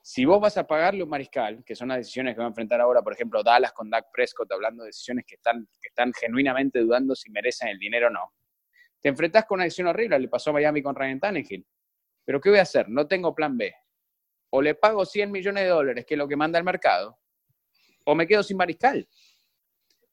[0.01, 2.81] si vos vas a pagarle un mariscal, que son las decisiones que va a enfrentar
[2.81, 6.79] ahora, por ejemplo, Dallas con Dak Prescott, hablando de decisiones que están, que están genuinamente
[6.79, 8.33] dudando si merecen el dinero o no,
[8.99, 11.65] te enfrentás con una decisión horrible, le pasó a Miami con Ryan Tannehill.
[12.25, 12.89] Pero ¿qué voy a hacer?
[12.89, 13.73] No tengo plan B.
[14.51, 17.17] O le pago 100 millones de dólares, que es lo que manda el mercado,
[18.05, 19.07] o me quedo sin mariscal.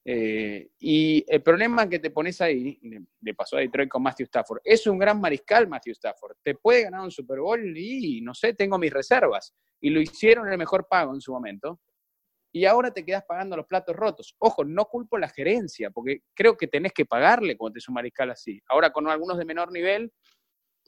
[0.04, 2.80] Eh, y el problema que te pones ahí,
[3.20, 6.36] le pasó a Detroit con Matthew Stafford, es un gran mariscal Matthew Stafford.
[6.42, 9.54] Te puede ganar un Super Bowl y no sé, tengo mis reservas.
[9.80, 11.80] Y lo hicieron el mejor pago en su momento.
[12.50, 14.34] Y ahora te quedas pagando los platos rotos.
[14.38, 17.94] Ojo, no culpo la gerencia, porque creo que tenés que pagarle cuando te es un
[17.94, 18.60] mariscal así.
[18.68, 20.10] Ahora con algunos de menor nivel,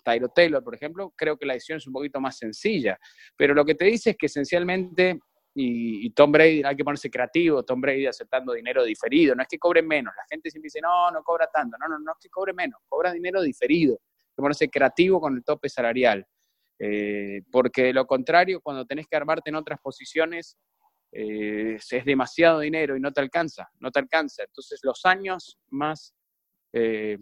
[0.02, 2.98] Tyro Taylor, por ejemplo, creo que la decisión es un poquito más sencilla.
[3.36, 5.20] Pero lo que te dice es que esencialmente,
[5.54, 9.58] y, Tom Brady, hay que ponerse creativo, Tom Brady aceptando dinero diferido, no es que
[9.58, 12.28] cobre menos, la gente siempre dice, no, no cobra tanto, no, no, no es que
[12.28, 16.24] cobre menos, cobra dinero diferido, hay que ponerse creativo con el tope salarial.
[16.82, 20.56] Eh, porque de lo contrario, cuando tenés que armarte en otras posiciones,
[21.12, 24.44] eh, es demasiado dinero y no te alcanza, no te alcanza.
[24.44, 26.14] Entonces los años más
[26.72, 27.18] eh,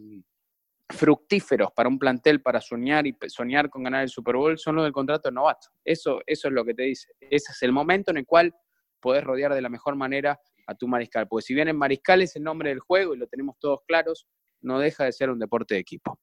[0.91, 4.85] fructíferos para un plantel para soñar y soñar con ganar el Super Bowl son los
[4.85, 5.69] del contrato de novato.
[5.85, 7.13] Eso, eso es lo que te dice.
[7.21, 8.55] Ese es el momento en el cual
[9.01, 11.29] podés rodear de la mejor manera a tu mariscal.
[11.29, 14.27] Porque si bien el mariscal es el nombre del juego y lo tenemos todos claros,
[14.63, 16.19] no deja de ser un deporte de equipo.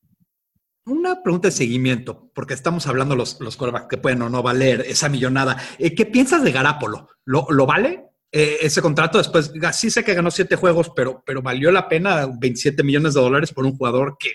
[0.88, 3.58] Una pregunta de seguimiento, porque estamos hablando los, los
[3.90, 5.58] que pueden o no valer esa millonada.
[5.80, 7.10] Eh, ¿Qué piensas de Garapolo?
[7.26, 8.12] ¿Lo, lo vale?
[8.32, 12.28] Eh, ese contrato después, sí sé que ganó siete juegos, pero, pero valió la pena
[12.38, 14.32] 27 millones de dólares por un jugador que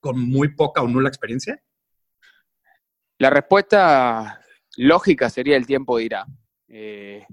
[0.00, 1.62] con muy poca o nula experiencia?
[3.18, 4.40] La respuesta
[4.76, 6.24] lógica sería el tiempo dirá.
[6.68, 7.26] Eh,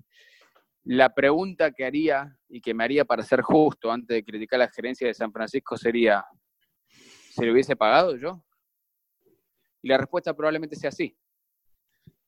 [0.83, 4.69] la pregunta que haría y que me haría para ser justo antes de criticar la
[4.69, 6.25] gerencia de San Francisco sería,
[6.89, 8.43] ¿se lo hubiese pagado yo?
[9.81, 11.17] Y la respuesta probablemente sea sí.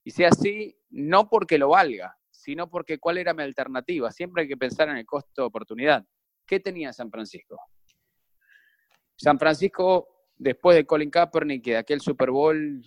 [0.03, 4.11] Y sea así no porque lo valga, sino porque cuál era mi alternativa.
[4.11, 6.05] Siempre hay que pensar en el costo de oportunidad.
[6.45, 7.59] ¿Qué tenía San Francisco?
[9.15, 12.81] San Francisco después de Colin Kaepernick, de aquel Super Bowl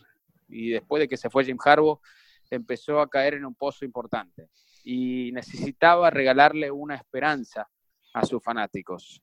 [0.48, 2.00] y después de que se fue Jim Harbaugh,
[2.50, 4.48] empezó a caer en un pozo importante
[4.84, 7.68] y necesitaba regalarle una esperanza
[8.12, 9.22] a sus fanáticos.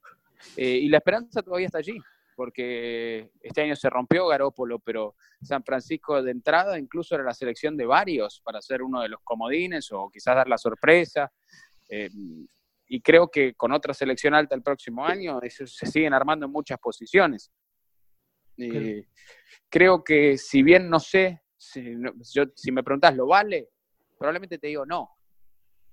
[0.56, 1.98] Eh, y la esperanza todavía está allí.
[2.36, 7.76] porque este año se rompió Garópolo, pero San Francisco de entrada incluso era la selección
[7.76, 11.32] de varios para ser uno de los comodines o quizás dar la sorpresa.
[11.90, 12.12] Eh,
[12.90, 16.52] y creo que con otra selección alta el próximo año eso se siguen armando en
[16.52, 17.52] muchas posiciones.
[19.70, 21.95] Creo que si bien no sé, si,
[22.34, 23.70] yo, si me preguntas, ¿lo vale?
[24.18, 25.18] Probablemente te digo no,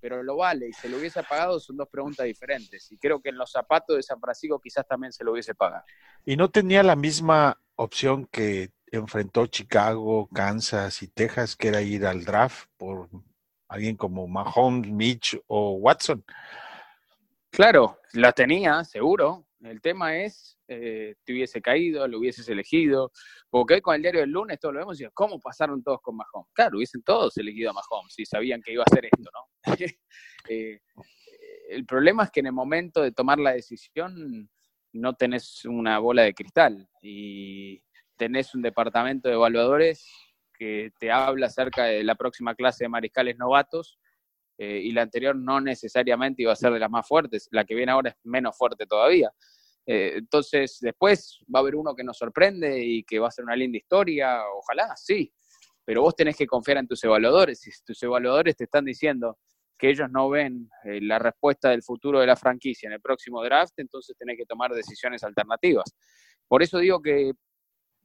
[0.01, 2.93] pero lo vale y se lo hubiese pagado son dos preguntas diferentes.
[2.93, 5.85] Y creo que en los zapatos de San Francisco quizás también se lo hubiese pagado.
[6.25, 12.07] Y no tenía la misma opción que enfrentó Chicago, Kansas y Texas, que era ir
[12.07, 13.09] al draft por
[13.69, 16.25] alguien como Mahomes, Mitch o Watson.
[17.51, 19.47] Claro, la tenía, seguro.
[19.63, 23.13] El tema es, eh, te hubiese caído, lo hubieses elegido.
[23.51, 26.17] Porque hoy con el diario del lunes todos lo vemos y ¿cómo pasaron todos con
[26.17, 26.51] Mahomes?
[26.53, 29.63] Claro, hubiesen todos elegido a Mahomes si sabían que iba a hacer esto, ¿no?
[30.47, 30.79] Eh,
[31.71, 34.51] el problema es que en el momento de tomar la decisión
[34.93, 37.83] no tenés una bola de cristal y
[38.17, 40.07] tenés un departamento de evaluadores
[40.57, 43.99] que te habla acerca de la próxima clase de mariscales novatos
[44.59, 47.75] eh, y la anterior no necesariamente iba a ser de las más fuertes, la que
[47.75, 49.33] viene ahora es menos fuerte todavía.
[49.87, 53.45] Eh, entonces, después va a haber uno que nos sorprende y que va a ser
[53.45, 55.33] una linda historia, ojalá, sí,
[55.85, 57.61] pero vos tenés que confiar en tus evaluadores.
[57.61, 59.39] Si tus evaluadores te están diciendo
[59.77, 63.43] que ellos no ven eh, la respuesta del futuro de la franquicia en el próximo
[63.43, 65.95] draft, entonces tenés que tomar decisiones alternativas.
[66.49, 67.33] Por eso digo que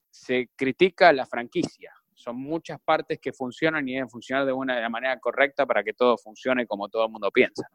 [0.09, 5.17] se critica la franquicia, son muchas partes que funcionan y deben funcionar de una manera
[5.19, 7.67] correcta para que todo funcione como todo el mundo piensa.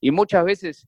[0.00, 0.86] Y muchas veces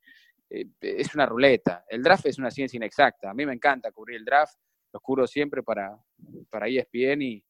[0.50, 1.84] eh, es una ruleta.
[1.88, 3.30] El draft es una ciencia inexacta.
[3.30, 4.54] A mí me encanta cubrir el draft,
[4.92, 5.96] lo cubro siempre para,
[6.50, 7.44] para ESPN y,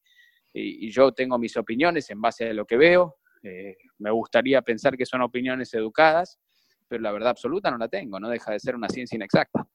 [0.53, 3.17] y, yo tengo mis opiniones en base a lo que veo.
[3.43, 6.39] Eh, me gustaría pensar que son opiniones educadas,
[6.87, 9.67] pero la verdad absoluta no la tengo, no deja de ser una ciencia inexacta.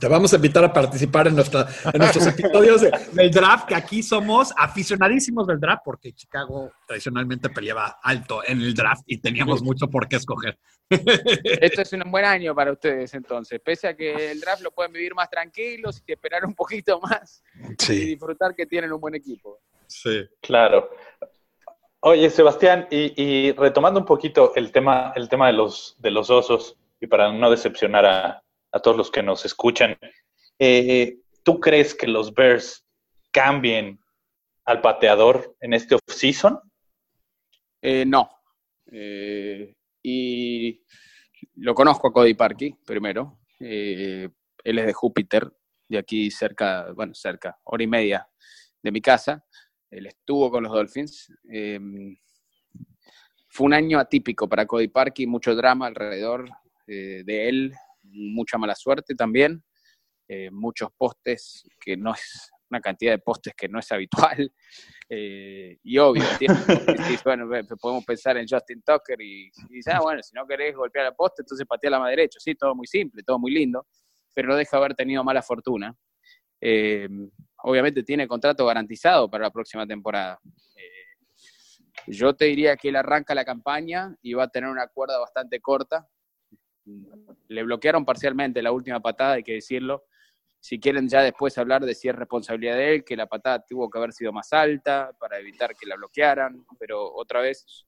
[0.00, 2.80] Te vamos a invitar a participar en, nuestra, en nuestros episodios
[3.12, 8.74] del draft, que aquí somos aficionadísimos del draft, porque Chicago tradicionalmente peleaba alto en el
[8.74, 10.58] draft y teníamos mucho por qué escoger.
[10.90, 14.92] Esto es un buen año para ustedes entonces, pese a que el draft lo pueden
[14.92, 17.42] vivir más tranquilos y esperar un poquito más
[17.88, 19.60] y disfrutar que tienen un buen equipo.
[19.86, 20.26] Sí.
[20.40, 20.90] Claro.
[22.00, 26.78] Oye, Sebastián, y, retomando un poquito el tema, el tema de los, de los osos,
[26.98, 28.42] y para no decepcionar a,
[28.72, 29.96] a todos los que nos escuchan.
[30.58, 32.86] Eh, ¿Tú crees que los Bears
[33.30, 33.98] cambien
[34.64, 36.60] al pateador en este off-season?
[37.82, 38.30] Eh, no.
[38.92, 40.82] Eh, y
[41.56, 43.40] lo conozco a Cody Parkey, primero.
[43.58, 44.32] él
[44.64, 45.50] es de Júpiter,
[45.88, 48.28] de aquí cerca, bueno, cerca, hora y media
[48.82, 49.44] de mi casa.
[49.90, 51.32] Él estuvo con los Dolphins.
[53.48, 56.48] fue un año atípico para Cody Parkey, mucho drama alrededor
[56.86, 57.74] de él,
[58.12, 59.62] mucha mala suerte también,
[60.28, 64.52] eh, muchos postes que no es una cantidad de postes que no es habitual.
[65.12, 66.22] Eh, y obvio,
[67.24, 67.48] bueno,
[67.80, 71.42] podemos pensar en Justin Tucker y, y ah, bueno, si no querés golpear el poste,
[71.42, 72.38] entonces patea la mano derecha.
[72.38, 73.88] Sí, todo muy simple, todo muy lindo,
[74.32, 75.92] pero no deja haber tenido mala fortuna.
[76.60, 77.08] Eh,
[77.64, 80.38] obviamente tiene contrato garantizado para la próxima temporada.
[82.06, 85.60] yo te diría que él arranca la campaña y va a tener una cuerda bastante
[85.60, 86.06] corta
[87.48, 90.04] le bloquearon parcialmente la última patada, hay que decirlo.
[90.58, 93.88] Si quieren ya después hablar de si es responsabilidad de él, que la patada tuvo
[93.88, 97.86] que haber sido más alta para evitar que la bloquearan, pero otra vez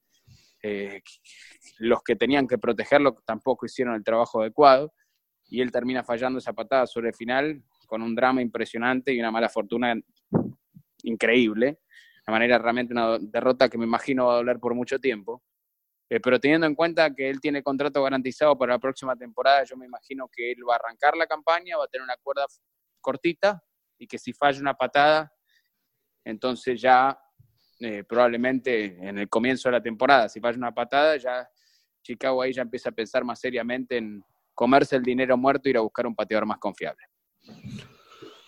[0.62, 1.02] eh,
[1.78, 4.94] los que tenían que protegerlo tampoco hicieron el trabajo adecuado
[5.48, 9.30] y él termina fallando esa patada sobre el final con un drama impresionante y una
[9.30, 9.94] mala fortuna
[11.02, 11.80] increíble.
[12.26, 15.42] De manera realmente una derrota que me imagino va a doler por mucho tiempo.
[16.12, 19.78] Eh, pero teniendo en cuenta que él tiene contrato garantizado para la próxima temporada, yo
[19.78, 22.44] me imagino que él va a arrancar la campaña, va a tener una cuerda
[23.00, 23.64] cortita
[23.96, 25.32] y que si falla una patada,
[26.22, 27.18] entonces ya
[27.80, 31.48] eh, probablemente en el comienzo de la temporada, si falla una patada, ya
[32.02, 35.78] Chicago ahí ya empieza a pensar más seriamente en comerse el dinero muerto y ir
[35.78, 37.06] a buscar un pateador más confiable.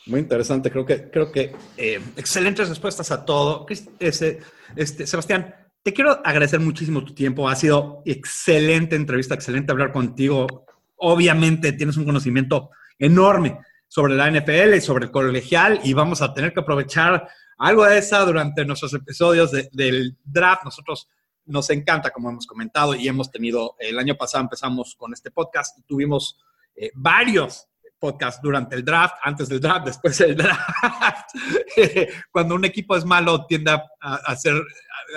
[0.05, 3.65] Muy interesante, creo que, creo que eh, excelentes respuestas a todo.
[3.99, 4.41] Este,
[4.77, 7.47] este, Sebastián, te quiero agradecer muchísimo tu tiempo.
[7.47, 10.65] Ha sido excelente entrevista, excelente hablar contigo.
[10.97, 16.33] Obviamente tienes un conocimiento enorme sobre la NFL y sobre el colegial y vamos a
[16.33, 17.29] tener que aprovechar
[17.59, 20.65] algo de esa durante nuestros episodios del draft.
[20.65, 21.07] Nosotros
[21.45, 25.79] nos encanta, como hemos comentado, y hemos tenido, el año pasado empezamos con este podcast
[25.79, 26.39] y tuvimos
[26.77, 27.69] eh, varios
[28.05, 31.31] podcast durante el draft, antes del draft, después del draft.
[32.31, 33.83] Cuando un equipo es malo, tiende a,
[34.27, 34.63] hacer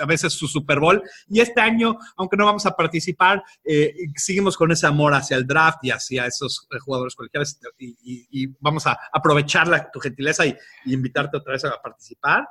[0.00, 1.02] a veces su Super Bowl.
[1.28, 5.46] Y este año, aunque no vamos a participar, eh, seguimos con ese amor hacia el
[5.46, 11.36] draft y hacia esos eh, jugadores colegiales y, vamos a aprovechar tu gentileza y, invitarte
[11.36, 12.48] otra vez a participar.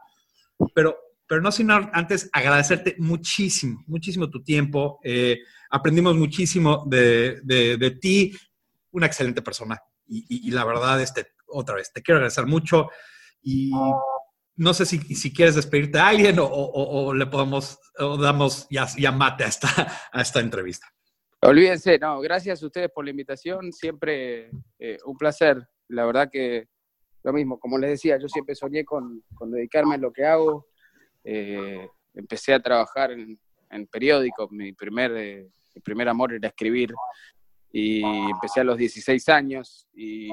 [0.75, 4.99] Pero, pero no sin antes agradecerte muchísimo, muchísimo tu tiempo.
[5.03, 5.39] Eh,
[5.71, 8.37] aprendimos muchísimo de, de, ti,
[8.91, 9.81] una excelente persona.
[10.07, 12.89] Y, la verdad, este, otra vez, te quiero agradecer mucho.
[13.41, 13.71] Y
[14.55, 19.11] no sé si, si quieres despedirte a alguien o, le podemos, o damos ya, ya
[19.11, 19.67] mate a esta,
[20.11, 20.87] a esta entrevista.
[21.41, 24.49] Olvídense, no, gracias a ustedes por la invitación, siempre
[24.79, 25.67] eh, un placer.
[25.89, 26.67] La verdad que
[27.23, 30.67] lo mismo, como les decía, yo siempre soñé con, con dedicarme a lo que hago.
[31.23, 33.39] Eh, empecé a trabajar en,
[33.69, 36.93] en periódico, mi primer, eh, mi primer amor era escribir
[37.71, 40.29] y empecé a los 16 años y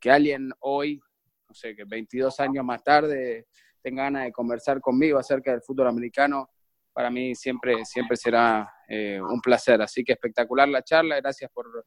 [0.00, 1.00] que alguien hoy
[1.48, 3.46] no sé, que 22 años más tarde
[3.82, 6.50] tenga ganas de conversar conmigo acerca del fútbol americano,
[6.92, 9.80] para mí siempre, siempre será eh, un placer.
[9.80, 11.86] Así que espectacular la charla, gracias por,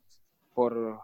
[0.53, 0.99] por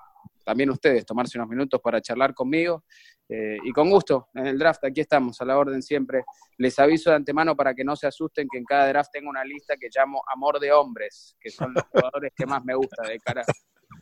[0.47, 2.85] también ustedes tomarse unos minutos para charlar conmigo.
[3.27, 6.23] Eh, y con gusto, en el draft aquí estamos, a la orden siempre.
[6.57, 9.43] Les aviso de antemano para que no se asusten que en cada draft tengo una
[9.43, 13.19] lista que llamo Amor de Hombres, que son los jugadores que más me gusta de
[13.19, 13.43] cara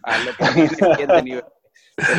[0.03, 1.43] a lo que viene el siguiente nivel.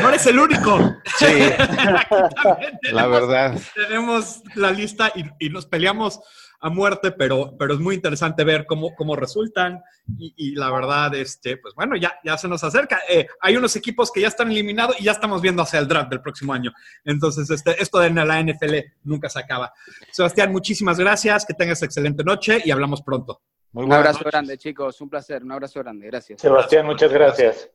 [0.02, 0.96] No eres el único.
[1.18, 1.26] Sí.
[2.92, 3.56] la verdad.
[3.76, 6.20] Tenemos la lista y, nos peleamos
[6.60, 9.82] a muerte, pero, pero es muy interesante ver cómo, cómo resultan.
[10.18, 13.00] Y, la verdad, este, pues bueno, ya, ya se nos acerca.
[13.08, 16.10] Eh, hay unos equipos que ya están eliminados y ya estamos viendo hacia el draft
[16.10, 16.72] del próximo año.
[17.04, 19.72] Entonces, este, esto de la NFL nunca se acaba.
[20.12, 21.44] Sebastián, muchísimas gracias.
[21.44, 23.42] Que tengas excelente noche y hablamos pronto.
[23.72, 25.00] un abrazo grande, chicos.
[25.00, 25.42] Un placer.
[25.42, 26.06] Un abrazo grande.
[26.06, 26.40] Gracias.
[26.40, 27.70] Sebastián, muchas gracias.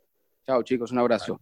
[0.46, 0.92] Chao, chicos.
[0.92, 1.40] Un abrazo.